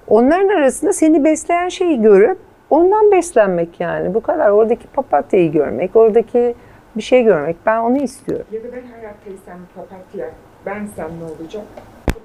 onların 0.08 0.48
arasında 0.48 0.92
seni 0.92 1.24
besleyen 1.24 1.68
şeyi 1.68 2.02
görüp 2.02 2.38
ondan 2.70 3.12
beslenmek 3.12 3.80
yani. 3.80 4.14
Bu 4.14 4.20
kadar. 4.20 4.50
Oradaki 4.50 4.86
papatyayı 4.86 5.52
görmek, 5.52 5.96
oradaki 5.96 6.54
bir 6.96 7.02
şey 7.02 7.24
görmek. 7.24 7.56
Ben 7.66 7.78
onu 7.78 7.96
istiyorum. 7.96 8.46
Ya 8.52 8.62
da 8.62 8.66
ben 8.72 8.82
hayattaysam 8.86 9.58
papatya, 9.74 10.30
bensem 10.66 11.10
ne 11.20 11.24
olacak? 11.24 11.64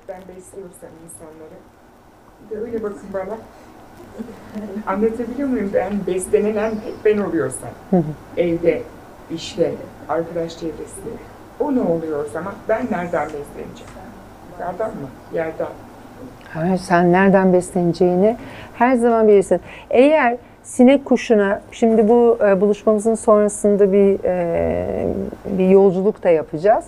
Ben 0.07 0.21
besliyorsam 0.36 0.89
insanları. 1.05 1.57
Bir 2.41 2.55
de 2.55 2.62
öyle 2.62 2.83
bakın 2.83 3.07
bana. 3.13 3.38
Anlatabiliyor 4.88 5.49
muyum? 5.49 5.71
Ben 5.73 5.93
beslenilen 6.08 6.71
hep 6.71 7.06
ben 7.06 7.17
oluyorsam. 7.17 7.69
Evde, 8.38 8.82
işte, 9.32 9.71
arkadaş 10.10 10.60
çevresinde. 10.60 11.17
O 11.60 11.75
ne 11.75 11.82
oluyor 11.82 12.25
o 12.25 12.30
zaman? 12.30 12.53
Ben 12.69 12.86
nereden 12.91 13.25
besleneceğim? 13.25 13.91
Yerden 14.60 14.89
mı? 14.89 15.08
Yerden. 15.34 15.67
Ha, 16.53 16.77
sen 16.77 17.12
nereden 17.12 17.53
besleneceğini 17.53 18.38
her 18.73 18.95
zaman 18.95 19.27
bilirsin. 19.27 19.60
Eğer 19.89 20.38
sinek 20.63 21.06
kuşuna, 21.06 21.62
şimdi 21.71 22.10
bu 22.10 22.38
e, 22.47 22.62
buluşmamızın 22.62 23.15
sonrasında 23.15 23.91
bir 23.91 24.19
e, 24.23 25.08
bir 25.45 25.69
yolculuk 25.69 26.23
da 26.23 26.30
yapacağız. 26.30 26.86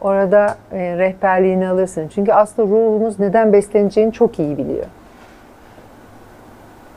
Orada 0.00 0.56
e, 0.72 0.98
rehberliğini 0.98 1.68
alırsın. 1.68 2.08
Çünkü 2.14 2.32
aslında 2.32 2.68
ruhumuz 2.68 3.18
neden 3.18 3.52
besleneceğini 3.52 4.12
çok 4.12 4.38
iyi 4.38 4.58
biliyor. 4.58 4.84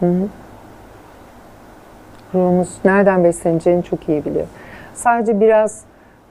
Hı. 0.03 0.27
Ruhumuz 2.33 2.69
nereden 2.85 3.23
besleneceğini 3.23 3.83
çok 3.83 4.09
iyi 4.09 4.25
biliyor. 4.25 4.47
Sadece 4.93 5.39
biraz 5.39 5.81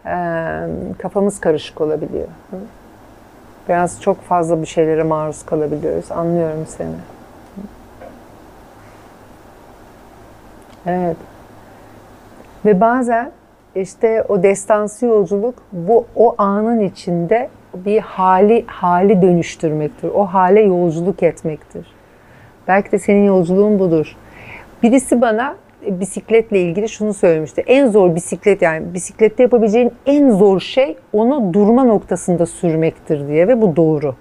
e, 0.06 0.14
kafamız 0.98 1.40
karışık 1.40 1.80
olabiliyor. 1.80 2.28
Hı? 2.50 2.56
Biraz 3.68 4.02
çok 4.02 4.20
fazla 4.20 4.62
bir 4.62 4.66
şeylere 4.66 5.02
maruz 5.02 5.46
kalabiliyoruz. 5.46 6.12
Anlıyorum 6.12 6.66
seni. 6.68 6.94
Evet. 10.86 11.16
Ve 12.64 12.80
bazen 12.80 13.32
işte 13.74 14.22
o 14.28 14.42
destansı 14.42 15.06
yolculuk 15.06 15.54
bu 15.72 16.06
o 16.16 16.34
anın 16.38 16.80
içinde 16.80 17.48
bir 17.74 18.00
hali 18.00 18.64
hali 18.66 19.22
dönüştürmektir. 19.22 20.10
O 20.14 20.24
hale 20.24 20.60
yolculuk 20.60 21.22
etmektir. 21.22 22.01
Belki 22.68 22.92
de 22.92 22.98
senin 22.98 23.24
yolculuğun 23.24 23.78
budur. 23.78 24.16
Birisi 24.82 25.20
bana 25.20 25.56
bisikletle 25.86 26.60
ilgili 26.60 26.88
şunu 26.88 27.14
söylemişti. 27.14 27.64
En 27.66 27.86
zor 27.86 28.14
bisiklet 28.14 28.62
yani 28.62 28.94
bisiklette 28.94 29.42
yapabileceğin 29.42 29.92
en 30.06 30.30
zor 30.30 30.60
şey 30.60 30.96
onu 31.12 31.54
durma 31.54 31.84
noktasında 31.84 32.46
sürmektir 32.46 33.28
diye 33.28 33.48
ve 33.48 33.62
bu 33.62 33.76
doğru. 33.76 34.14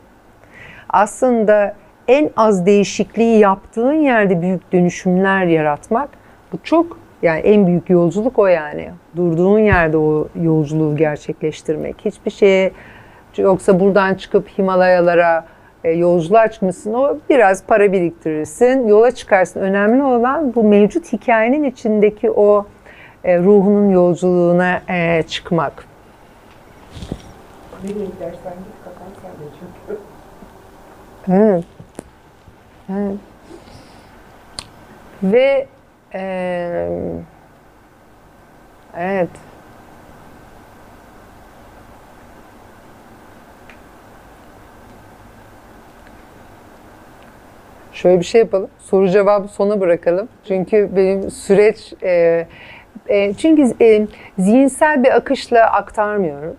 Aslında 0.89 1.75
en 2.07 2.29
az 2.35 2.65
değişikliği 2.65 3.39
yaptığın 3.39 3.93
yerde 3.93 4.41
büyük 4.41 4.73
dönüşümler 4.73 5.45
yaratmak 5.45 6.09
bu 6.53 6.57
çok 6.63 6.97
yani 7.21 7.39
en 7.39 7.67
büyük 7.67 7.89
yolculuk 7.89 8.39
o 8.39 8.47
yani. 8.47 8.89
Durduğun 9.15 9.59
yerde 9.59 9.97
o 9.97 10.27
yolculuğu 10.41 10.95
gerçekleştirmek. 10.95 11.95
Hiçbir 12.05 12.31
şeye 12.31 12.71
yoksa 13.37 13.79
buradan 13.79 14.15
çıkıp 14.15 14.49
Himalayalara 14.57 15.37
e, 15.37 15.60
yolculuğa 15.89 16.51
çıkmışsın 16.51 16.93
o 16.93 17.17
biraz 17.29 17.65
para 17.65 17.91
biriktirirsin, 17.91 18.87
yola 18.87 19.11
çıkarsın. 19.11 19.59
Önemli 19.59 20.03
olan 20.03 20.55
bu 20.55 20.63
mevcut 20.63 21.13
hikayenin 21.13 21.63
içindeki 21.63 22.31
o 22.31 22.65
e, 23.23 23.39
ruhunun 23.39 23.89
yolculuğuna 23.89 24.81
e, 24.89 25.23
çıkmak. 25.23 25.85
Nereye 27.83 28.05
gidersen 28.05 28.53
git 28.53 28.83
kafan 28.83 29.07
sende 29.21 29.49
çünkü. 29.59 30.01
Evet. 31.27 31.63
evet. 32.89 33.17
Ve 35.23 35.67
e, 36.13 36.87
Evet. 38.97 39.29
Şöyle 47.93 48.19
bir 48.19 48.25
şey 48.25 48.41
yapalım. 48.41 48.69
Soru 48.79 49.09
cevabı 49.09 49.47
sona 49.47 49.81
bırakalım. 49.81 50.27
Çünkü 50.47 50.89
benim 50.95 51.31
süreç 51.31 51.93
e, 52.03 52.45
e, 53.07 53.33
çünkü 53.33 53.73
e, 53.81 54.07
zihinsel 54.39 55.03
bir 55.03 55.15
akışla 55.15 55.63
aktarmıyorum. 55.71 56.55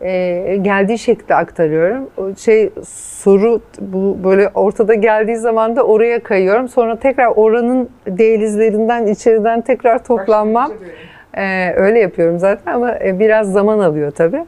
E, 0.00 0.56
geldiği 0.62 0.98
şekilde 0.98 1.34
aktarıyorum. 1.34 2.10
Şey 2.38 2.70
soru 2.88 3.60
bu 3.80 4.18
böyle 4.24 4.48
ortada 4.54 4.94
geldiği 4.94 5.36
zaman 5.36 5.76
da 5.76 5.82
oraya 5.82 6.22
kayıyorum. 6.22 6.68
Sonra 6.68 6.98
tekrar 6.98 7.26
oranın 7.26 7.90
dehlizlerinden 8.06 9.06
içeriden 9.06 9.60
tekrar 9.60 10.04
toplanmam. 10.04 10.72
Ee, 11.36 11.72
öyle 11.76 11.98
yapıyorum 11.98 12.38
zaten 12.38 12.72
ama 12.72 12.98
e, 12.98 13.18
biraz 13.18 13.52
zaman 13.52 13.78
alıyor 13.78 14.10
tabii. 14.10 14.44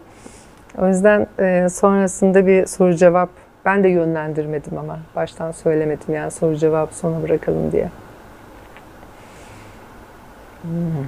O 0.79 0.87
yüzden 0.87 1.26
e, 1.41 1.68
sonrasında 1.68 2.47
bir 2.47 2.66
soru 2.66 2.95
cevap 2.95 3.31
ben 3.64 3.84
de 3.84 3.88
yönlendirmedim 3.88 4.78
ama 4.78 4.98
baştan 5.16 5.52
söylemedim 5.52 6.14
yani 6.14 6.30
soru 6.30 6.56
cevabı 6.56 6.94
sona 6.94 7.22
bırakalım 7.22 7.72
diye. 7.72 7.90
Hmm. 10.62 11.06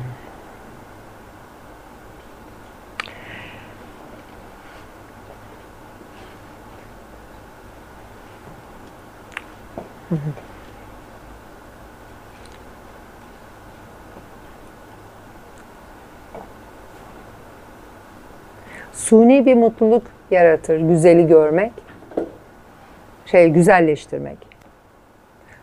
Suni 18.92 19.46
bir 19.46 19.54
mutluluk 19.54 20.02
yaratır 20.30 20.78
güzeli 20.80 21.26
görmek, 21.26 21.72
şey 23.30 23.48
güzelleştirmek. 23.48 24.38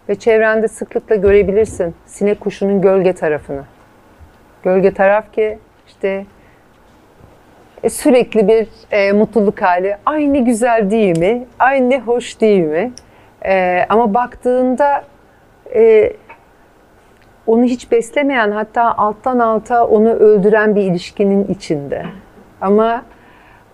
Ve 0.10 0.16
çevrende 0.16 0.68
sıklıkla 0.68 1.16
görebilirsin 1.16 1.96
sinek 2.06 2.40
kuşunun 2.40 2.82
gölge 2.82 3.14
tarafını. 3.14 3.64
Gölge 4.64 4.94
taraf 4.94 5.34
ki 5.34 5.60
işte 5.88 6.26
e, 7.84 7.90
sürekli 7.90 8.48
bir 8.48 8.68
e, 8.92 9.12
mutluluk 9.12 9.62
hali. 9.62 9.98
Ay 10.06 10.34
ne 10.34 10.40
güzel 10.40 10.92
değil 10.92 11.18
mi? 11.18 11.46
Ay 11.60 11.90
ne 11.90 12.00
hoş 12.00 12.42
değil 12.42 12.64
mi? 12.64 12.92
E, 13.46 13.86
ama 13.90 14.14
baktığında 14.14 15.04
e, 15.76 16.14
onu 17.48 17.64
hiç 17.64 17.92
beslemeyen 17.92 18.52
hatta 18.52 18.98
alttan 18.98 19.40
alta 19.40 19.88
onu 19.88 20.10
öldüren 20.10 20.76
bir 20.76 20.82
ilişkinin 20.82 21.48
içinde. 21.48 22.06
Ama 22.62 23.04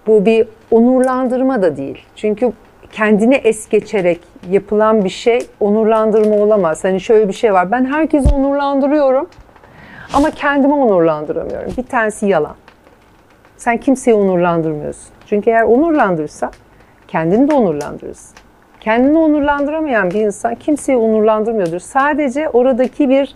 bu 0.08 0.26
bir 0.26 0.48
onurlandırma 0.72 1.62
da 1.62 1.78
değil. 1.78 2.06
Çünkü 2.16 2.52
kendini 2.94 3.36
es 3.36 3.70
geçerek 3.70 4.20
yapılan 4.52 5.04
bir 5.04 5.10
şey 5.10 5.40
onurlandırma 5.60 6.36
olamaz. 6.36 6.84
Hani 6.84 7.02
şöyle 7.02 7.28
bir 7.28 7.34
şey 7.34 7.54
var. 7.54 7.72
Ben 7.72 7.86
herkesi 7.86 8.36
onurlandırıyorum 8.36 9.30
ama 10.14 10.32
kendimi 10.32 10.74
onurlandıramıyorum. 10.74 11.72
Bir 11.78 11.84
tanesi 11.84 12.28
yalan. 12.28 12.56
Sen 13.58 13.78
kimseyi 13.78 14.16
onurlandırmıyorsun. 14.16 15.10
Çünkü 15.26 15.50
eğer 15.50 15.64
onurlandırırsan 15.64 16.52
kendini 17.08 17.50
de 17.50 17.54
onurlandırırsın. 17.54 18.38
Kendini 18.80 19.18
onurlandıramayan 19.18 20.12
bir 20.12 20.22
insan 20.22 20.56
kimseyi 20.56 20.98
onurlandırmıyordur. 20.98 21.80
Sadece 21.80 22.50
oradaki 22.50 23.10
bir 23.10 23.36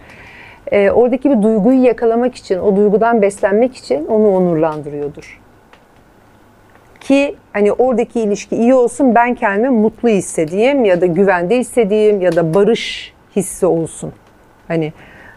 e, 0.72 0.91
oradaki 0.91 1.30
bir 1.30 1.41
duyguyu 1.41 1.84
yakalamak 1.84 2.36
için, 2.36 2.60
o 2.60 2.76
duygudan 2.76 3.22
beslenmek 3.22 3.76
için 3.76 4.05
onu 4.05 4.36
onurlandırıyordur 4.36 5.47
ki 7.08 7.36
hani 7.53 7.74
oradaki 7.74 8.20
ilişki 8.20 8.55
iyi 8.55 8.74
olsun 8.74 9.16
ben 9.16 9.36
kendimi 9.36 9.70
mutlu 9.70 10.10
hissedeyim 10.10 10.86
ya 10.86 11.01
da 11.01 11.05
güvende 11.05 11.58
hissedeyim 11.58 12.22
ya 12.22 12.36
da 12.36 12.53
barış 12.53 13.14
hissi 13.36 13.66
olsun. 13.66 14.14
Hani 14.68 14.93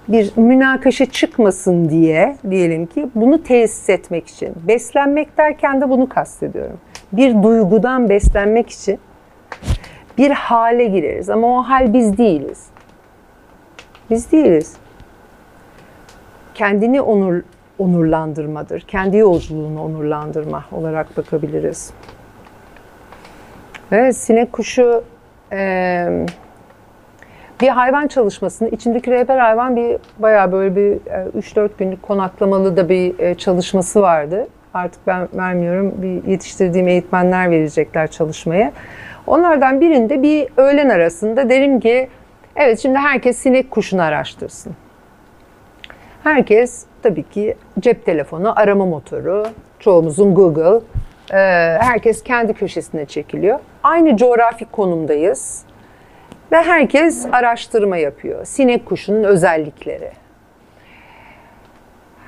bir 0.08 0.32
münakaşa 0.36 1.06
çıkmasın 1.06 1.88
diye 1.88 2.36
diyelim 2.50 2.86
ki 2.86 3.08
bunu 3.14 3.42
tesis 3.42 3.88
etmek 3.88 4.28
için. 4.28 4.54
Beslenmek 4.68 5.38
derken 5.38 5.80
de 5.80 5.90
bunu 5.90 6.08
kastediyorum. 6.08 6.78
Bir 7.12 7.42
duygudan 7.42 8.08
beslenmek 8.08 8.70
için 8.70 8.98
bir 10.18 10.30
hale 10.30 10.84
gireriz 10.84 11.30
ama 11.30 11.58
o 11.58 11.62
hal 11.62 11.92
biz 11.92 12.18
değiliz. 12.18 12.66
Biz 14.10 14.32
değiliz. 14.32 14.76
Kendini 16.54 17.00
onur 17.00 17.42
onurlandırmadır. 17.80 18.80
Kendi 18.80 19.16
yolculuğunu 19.16 19.82
onurlandırma 19.82 20.64
olarak 20.72 21.16
bakabiliriz. 21.16 21.92
Evet, 23.92 24.16
sinek 24.16 24.52
kuşu 24.52 25.04
e, 25.52 26.26
bir 27.60 27.68
hayvan 27.68 28.06
çalışmasını, 28.06 28.68
içindeki 28.68 29.10
rehber 29.10 29.38
hayvan 29.38 29.76
bir 29.76 29.96
bayağı 30.18 30.52
böyle 30.52 30.76
bir 30.76 30.92
e, 30.92 31.28
3-4 31.38 31.70
günlük 31.78 32.02
konaklamalı 32.02 32.76
da 32.76 32.88
bir 32.88 33.18
e, 33.18 33.34
çalışması 33.34 34.02
vardı. 34.02 34.48
Artık 34.74 35.06
ben 35.06 35.28
vermiyorum, 35.34 35.94
bir 36.02 36.30
yetiştirdiğim 36.30 36.88
eğitmenler 36.88 37.50
verecekler 37.50 38.10
çalışmaya. 38.10 38.72
Onlardan 39.26 39.80
birinde 39.80 40.22
bir 40.22 40.48
öğlen 40.56 40.88
arasında 40.88 41.48
derim 41.48 41.80
ki, 41.80 42.08
evet 42.56 42.78
şimdi 42.78 42.98
herkes 42.98 43.38
sinek 43.38 43.70
kuşunu 43.70 44.02
araştırsın. 44.02 44.72
Herkes 46.22 46.84
tabii 47.02 47.22
ki 47.22 47.54
cep 47.80 48.06
telefonu, 48.06 48.52
arama 48.60 48.86
motoru, 48.86 49.46
çoğumuzun 49.78 50.34
Google. 50.34 50.80
Ee, 51.32 51.36
herkes 51.80 52.22
kendi 52.22 52.54
köşesine 52.54 53.06
çekiliyor. 53.06 53.58
Aynı 53.82 54.16
coğrafi 54.16 54.64
konumdayız. 54.64 55.62
Ve 56.52 56.56
herkes 56.56 57.26
araştırma 57.32 57.96
yapıyor. 57.96 58.44
Sinek 58.44 58.86
kuşunun 58.86 59.24
özellikleri. 59.24 60.10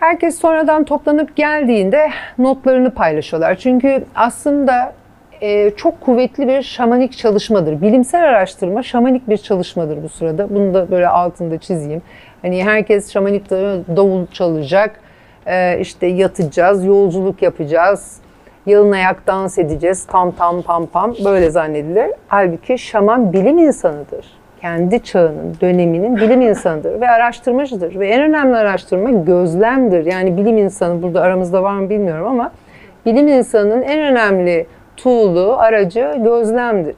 Herkes 0.01 0.39
sonradan 0.39 0.85
toplanıp 0.85 1.37
geldiğinde 1.37 2.11
notlarını 2.39 2.95
paylaşıyorlar. 2.95 3.55
Çünkü 3.55 4.05
aslında 4.15 4.93
e, 5.41 5.71
çok 5.71 6.01
kuvvetli 6.01 6.49
bir 6.49 6.63
şamanik 6.63 7.19
çalışmadır. 7.19 7.83
Bilimsel 7.83 8.25
araştırma 8.25 8.83
şamanik 8.83 9.29
bir 9.29 9.37
çalışmadır 9.37 10.03
bu 10.03 10.09
sırada. 10.09 10.55
Bunu 10.55 10.75
da 10.75 10.91
böyle 10.91 11.09
altında 11.09 11.59
çizeyim. 11.59 12.03
Hani 12.43 12.65
herkes 12.65 13.13
şamanik 13.13 13.51
davul 13.51 14.27
çalacak, 14.27 15.01
e, 15.47 15.79
işte 15.81 16.07
yatacağız, 16.07 16.85
yolculuk 16.85 17.43
yapacağız, 17.43 18.21
yalın 18.67 18.93
ayak 18.93 19.27
dans 19.27 19.59
edeceğiz, 19.59 20.07
tam 20.07 20.33
tam 20.33 20.63
pam 20.63 20.87
pam 20.87 21.15
böyle 21.25 21.51
zannedilir. 21.51 22.11
Halbuki 22.29 22.79
şaman 22.79 23.33
bilim 23.33 23.59
insanıdır. 23.59 24.27
Kendi 24.61 25.03
çağının, 25.03 25.57
döneminin 25.61 26.17
bilim 26.17 26.41
insanıdır 26.41 27.01
ve 27.01 27.09
araştırmacıdır. 27.09 27.99
Ve 28.01 28.09
en 28.09 28.23
önemli 28.23 28.57
araştırma 28.57 29.11
gözlemdir. 29.11 30.07
Yani 30.07 30.37
bilim 30.37 30.59
insanı 30.59 31.03
burada 31.03 31.21
aramızda 31.21 31.63
var 31.63 31.79
mı 31.79 31.91
bilmiyorum 31.91 32.27
ama 32.27 32.53
bilim 33.07 33.29
insanının 33.29 33.83
en 33.83 34.01
önemli 34.01 34.67
tool'u, 34.97 35.57
aracı 35.59 36.15
gözlemdir. 36.19 36.97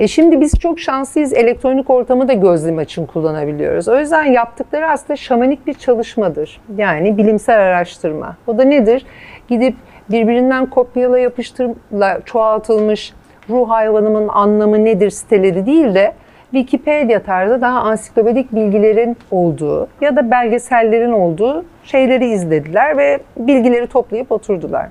E 0.00 0.08
şimdi 0.08 0.40
biz 0.40 0.52
çok 0.60 0.80
şanslıyız. 0.80 1.32
Elektronik 1.32 1.90
ortamı 1.90 2.28
da 2.28 2.32
gözlem 2.32 2.80
için 2.80 3.06
kullanabiliyoruz. 3.06 3.88
O 3.88 3.98
yüzden 3.98 4.24
yaptıkları 4.24 4.90
aslında 4.90 5.16
şamanik 5.16 5.66
bir 5.66 5.74
çalışmadır. 5.74 6.60
Yani 6.76 7.18
bilimsel 7.18 7.60
araştırma. 7.60 8.36
O 8.46 8.58
da 8.58 8.64
nedir? 8.64 9.06
Gidip 9.48 9.74
birbirinden 10.10 10.66
kopyala 10.66 11.18
yapıştırla 11.18 12.20
çoğaltılmış 12.24 13.12
ruh 13.50 13.68
hayvanımın 13.68 14.28
anlamı 14.28 14.84
nedir 14.84 15.10
siteleri 15.10 15.66
değil 15.66 15.94
de 15.94 16.12
Wikipedia 16.50 17.22
tarzı 17.22 17.60
daha 17.60 17.80
ansiklopedik 17.80 18.54
bilgilerin 18.54 19.16
olduğu 19.30 19.88
ya 20.00 20.16
da 20.16 20.30
belgesellerin 20.30 21.12
olduğu 21.12 21.64
şeyleri 21.84 22.26
izlediler 22.26 22.96
ve 22.96 23.20
bilgileri 23.36 23.86
toplayıp 23.86 24.32
oturdular. 24.32 24.88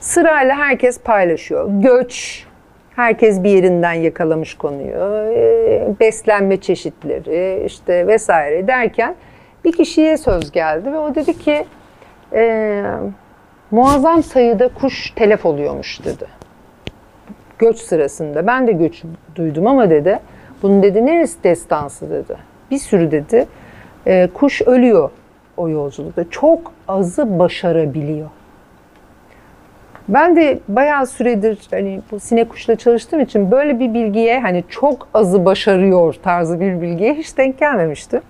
Sırayla 0.00 0.56
herkes 0.56 1.00
paylaşıyor. 1.00 1.68
Göç, 1.70 2.46
herkes 2.96 3.42
bir 3.42 3.50
yerinden 3.50 3.92
yakalamış 3.92 4.54
konuyu. 4.54 4.96
E, 5.34 5.94
beslenme 6.00 6.60
çeşitleri 6.60 7.64
işte 7.66 8.06
vesaire 8.06 8.66
derken 8.66 9.14
bir 9.64 9.72
kişiye 9.72 10.16
söz 10.16 10.52
geldi 10.52 10.92
ve 10.92 10.98
o 10.98 11.14
dedi 11.14 11.38
ki 11.38 11.64
e, 12.32 12.82
muazzam 13.70 14.22
sayıda 14.22 14.68
kuş 14.68 15.10
telef 15.10 15.46
oluyormuş 15.46 16.04
dedi. 16.04 16.26
Göç 17.58 17.78
sırasında. 17.78 18.46
Ben 18.46 18.66
de 18.66 18.72
göç 18.72 19.02
duydum 19.34 19.66
ama 19.66 19.90
dedi. 19.90 20.18
Bunun 20.62 20.82
dedi 20.82 21.06
neresi 21.06 21.44
destansı 21.44 22.10
dedi. 22.10 22.36
Bir 22.70 22.78
sürü 22.78 23.10
dedi 23.10 23.46
e, 24.06 24.28
kuş 24.34 24.62
ölüyor 24.62 25.10
o 25.56 25.68
yolculukta. 25.68 26.30
Çok 26.30 26.72
azı 26.88 27.38
başarabiliyor. 27.38 28.30
Ben 30.10 30.36
de 30.36 30.58
bayağı 30.68 31.06
süredir 31.06 31.58
hani 31.70 32.00
bu 32.10 32.20
sinek 32.20 32.50
kuşla 32.50 32.76
çalıştığım 32.76 33.20
için 33.20 33.50
böyle 33.50 33.80
bir 33.80 33.94
bilgiye 33.94 34.40
hani 34.40 34.64
çok 34.68 35.08
azı 35.14 35.44
başarıyor 35.44 36.14
tarzı 36.22 36.60
bir 36.60 36.80
bilgiye 36.80 37.14
hiç 37.14 37.38
denk 37.38 37.58
gelmemiştim. 37.58 38.20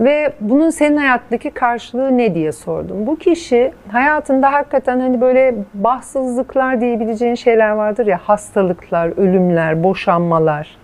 Ve 0.00 0.32
bunun 0.40 0.70
senin 0.70 0.96
hayattaki 0.96 1.50
karşılığı 1.50 2.18
ne 2.18 2.34
diye 2.34 2.52
sordum. 2.52 3.06
Bu 3.06 3.16
kişi 3.16 3.72
hayatında 3.88 4.52
hakikaten 4.52 5.00
hani 5.00 5.20
böyle 5.20 5.54
bahtsızlıklar 5.74 6.80
diyebileceğin 6.80 7.34
şeyler 7.34 7.70
vardır 7.70 8.06
ya 8.06 8.20
hastalıklar, 8.22 9.12
ölümler, 9.16 9.84
boşanmalar, 9.84 10.76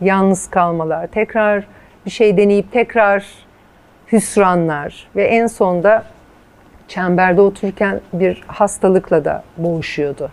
yalnız 0.00 0.50
kalmalar, 0.50 1.06
tekrar 1.06 1.64
bir 2.06 2.10
şey 2.10 2.36
deneyip 2.36 2.72
tekrar 2.72 3.24
hüsranlar 4.12 5.08
ve 5.16 5.24
en 5.24 5.46
sonda 5.46 6.04
çemberde 6.88 7.40
otururken 7.40 8.00
bir 8.12 8.44
hastalıkla 8.46 9.24
da 9.24 9.44
boğuşuyordu. 9.56 10.30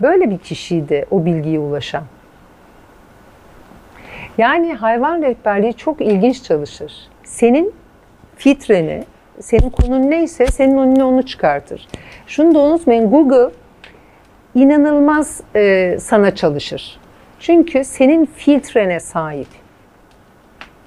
Böyle 0.00 0.30
bir 0.30 0.38
kişiydi 0.38 1.06
o 1.10 1.24
bilgiye 1.24 1.58
ulaşan. 1.58 2.04
Yani 4.38 4.74
hayvan 4.74 5.22
rehberliği 5.22 5.74
çok 5.74 6.00
ilginç 6.00 6.42
çalışır. 6.42 6.92
Senin 7.24 7.74
fitreni, 8.36 9.04
senin 9.40 9.70
konun 9.70 10.10
neyse 10.10 10.46
senin 10.46 10.78
önüne 10.78 11.04
onu 11.04 11.22
çıkartır. 11.22 11.88
Şunu 12.26 12.54
da 12.54 12.58
unutmayın 12.58 13.10
Google 13.10 13.54
inanılmaz 14.54 15.40
e, 15.54 15.96
sana 16.00 16.34
çalışır. 16.34 17.00
Çünkü 17.40 17.84
senin 17.84 18.26
filtrene 18.26 19.00
sahip. 19.00 19.48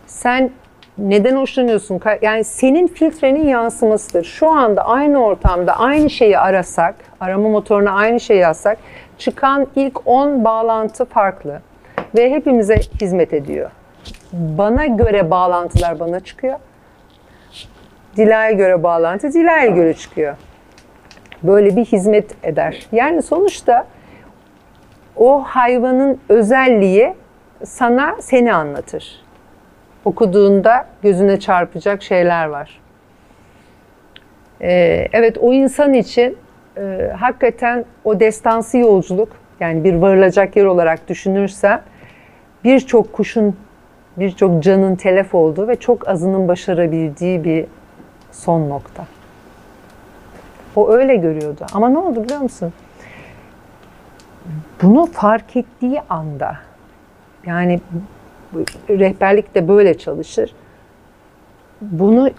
Sen 0.06 0.52
neden 0.98 1.36
hoşlanıyorsun? 1.36 2.02
Yani 2.22 2.44
senin 2.44 2.88
filtrenin 2.88 3.48
yansımasıdır. 3.48 4.24
Şu 4.24 4.50
anda 4.50 4.86
aynı 4.86 5.26
ortamda 5.26 5.80
aynı 5.80 6.10
şeyi 6.10 6.40
arasak, 6.40 6.96
arama 7.20 7.50
motoruna 7.50 7.92
aynı 7.92 8.20
şeyi 8.20 8.40
yazsak 8.40 8.78
çıkan 9.18 9.68
ilk 9.76 10.08
10 10.08 10.44
bağlantı 10.44 11.06
farklı 11.06 11.62
ve 12.16 12.32
hepimize 12.32 12.76
hizmet 13.02 13.34
ediyor. 13.34 13.72
Bana 14.34 14.86
göre 14.86 15.32
bağlantılar 15.32 16.00
bana 16.00 16.20
çıkıyor. 16.20 16.60
Dila'ya 18.18 18.52
göre 18.52 18.84
bağlantı 18.84 19.34
Dila'ya 19.34 19.66
göre 19.66 19.94
çıkıyor. 19.94 20.36
Böyle 21.44 21.76
bir 21.76 21.86
hizmet 21.86 22.46
eder. 22.46 22.88
Yani 22.92 23.22
sonuçta 23.22 23.88
o 25.16 25.44
hayvanın 25.44 26.20
özelliği 26.30 27.14
sana 27.64 28.16
seni 28.20 28.54
anlatır. 28.54 29.25
Okuduğunda 30.06 30.86
gözüne 31.04 31.40
çarpacak 31.40 32.04
şeyler 32.04 32.46
var. 32.46 32.82
Ee, 34.62 35.08
evet 35.14 35.38
o 35.42 35.54
insan 35.54 35.94
için 35.94 36.38
e, 36.78 37.12
hakikaten 37.20 37.86
o 38.04 38.20
destansı 38.20 38.78
yolculuk 38.78 39.30
yani 39.60 39.84
bir 39.84 39.94
varılacak 39.96 40.56
yer 40.56 40.66
olarak 40.66 41.10
düşünürsen 41.10 41.82
birçok 42.64 43.14
kuşun, 43.14 43.56
birçok 44.18 44.64
canın 44.64 44.96
telef 44.96 45.36
olduğu 45.36 45.68
ve 45.68 45.76
çok 45.76 46.08
azının 46.08 46.48
başarabildiği 46.48 47.44
bir 47.44 47.66
son 48.32 48.70
nokta. 48.70 49.06
O 50.76 50.92
öyle 50.92 51.16
görüyordu. 51.16 51.66
Ama 51.74 51.90
ne 51.90 51.98
oldu 51.98 52.24
biliyor 52.24 52.42
musun? 52.42 52.74
Bunu 54.82 55.06
fark 55.06 55.56
ettiği 55.56 56.02
anda 56.10 56.58
yani 57.46 57.80
rehberlik 58.90 59.56
de 59.56 59.68
böyle 59.68 59.98
çalışır. 59.98 60.56
Bunu 61.82 62.30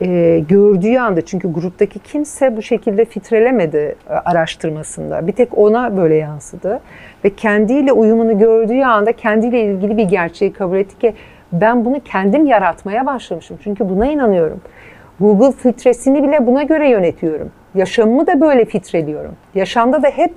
e, 0.00 0.38
gördüğü 0.48 0.98
anda 0.98 1.20
çünkü 1.20 1.52
gruptaki 1.52 1.98
kimse 1.98 2.56
bu 2.56 2.62
şekilde 2.62 3.04
filtrelemedi 3.04 3.96
e, 4.10 4.12
araştırmasında. 4.12 5.26
Bir 5.26 5.32
tek 5.32 5.58
ona 5.58 5.96
böyle 5.96 6.14
yansıdı. 6.14 6.80
Ve 7.24 7.30
kendiyle 7.30 7.92
uyumunu 7.92 8.38
gördüğü 8.38 8.82
anda 8.82 9.12
kendiyle 9.12 9.62
ilgili 9.62 9.96
bir 9.96 10.04
gerçeği 10.04 10.52
kabul 10.52 10.76
etti 10.76 10.98
ki 10.98 11.14
ben 11.52 11.84
bunu 11.84 12.00
kendim 12.00 12.46
yaratmaya 12.46 13.06
başlamışım. 13.06 13.58
Çünkü 13.64 13.88
buna 13.88 14.06
inanıyorum. 14.06 14.60
Google 15.20 15.52
filtresini 15.52 16.22
bile 16.22 16.46
buna 16.46 16.62
göre 16.62 16.90
yönetiyorum. 16.90 17.50
Yaşamımı 17.74 18.26
da 18.26 18.40
böyle 18.40 18.64
filtreliyorum. 18.64 19.36
Yaşamda 19.54 20.02
da 20.02 20.08
hep 20.08 20.32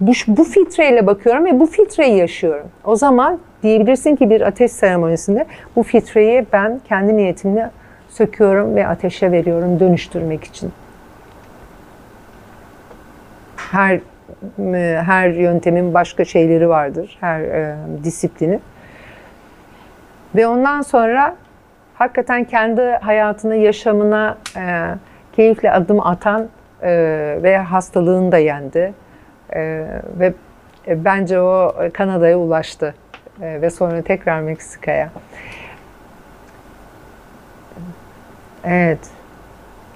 bu, 0.00 0.12
bu 0.26 0.44
filtreyle 0.44 1.06
bakıyorum 1.06 1.44
ve 1.44 1.60
bu 1.60 1.66
filtreyi 1.66 2.16
yaşıyorum. 2.16 2.68
O 2.84 2.96
zaman 2.96 3.38
diyebilirsin 3.62 4.16
ki 4.16 4.30
bir 4.30 4.40
ateş 4.40 4.72
seremonisinde 4.72 5.46
bu 5.76 5.82
filtreyi 5.82 6.46
ben 6.52 6.80
kendi 6.88 7.16
niyetimle 7.16 7.70
söküyorum 8.08 8.76
ve 8.76 8.86
ateşe 8.86 9.32
veriyorum 9.32 9.80
dönüştürmek 9.80 10.44
için. 10.44 10.72
Her 13.56 14.00
her 14.96 15.28
yöntemin 15.28 15.94
başka 15.94 16.24
şeyleri 16.24 16.68
vardır, 16.68 17.18
her 17.20 17.40
e, 17.40 17.76
disiplini. 18.04 18.60
Ve 20.34 20.46
ondan 20.46 20.82
sonra 20.82 21.36
hakikaten 21.94 22.44
kendi 22.44 22.82
hayatına, 22.82 23.54
yaşamına 23.54 24.38
e, 24.56 24.94
keyifle 25.36 25.72
adım 25.72 26.00
atan 26.00 26.48
e, 26.82 26.90
ve 27.42 27.58
hastalığını 27.58 28.32
da 28.32 28.38
yendi. 28.38 28.94
E, 29.52 29.60
ve 30.18 30.34
e, 30.86 31.04
bence 31.04 31.40
o 31.40 31.74
Kanada'ya 31.92 32.38
ulaştı 32.38 32.94
E, 33.42 33.62
ve 33.62 33.70
sonra 33.70 34.02
tekrar 34.02 34.40
Meksika'ya. 34.40 35.10
Evet. 38.64 38.98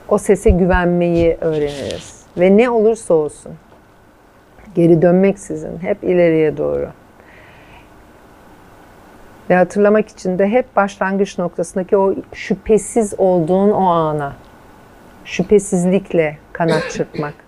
O 0.08 0.18
sese 0.18 0.50
güvenmeyi 0.50 1.36
öğreniriz. 1.40 2.22
Ve 2.38 2.56
ne 2.56 2.70
olursa 2.70 3.14
olsun 3.14 3.52
geri 4.74 5.02
dönmeksizin 5.02 5.78
hep 5.78 6.04
ileriye 6.04 6.56
doğru. 6.56 6.88
Ve 9.50 9.56
hatırlamak 9.56 10.08
için 10.08 10.38
de 10.38 10.48
hep 10.48 10.76
başlangıç 10.76 11.38
noktasındaki 11.38 11.96
o 11.96 12.14
şüphesiz 12.32 13.14
olduğun 13.18 13.70
o 13.70 13.86
ana, 13.86 14.32
şüphesizlikle 15.24 16.38
kanat 16.52 16.90
çırpmak. 16.90 17.47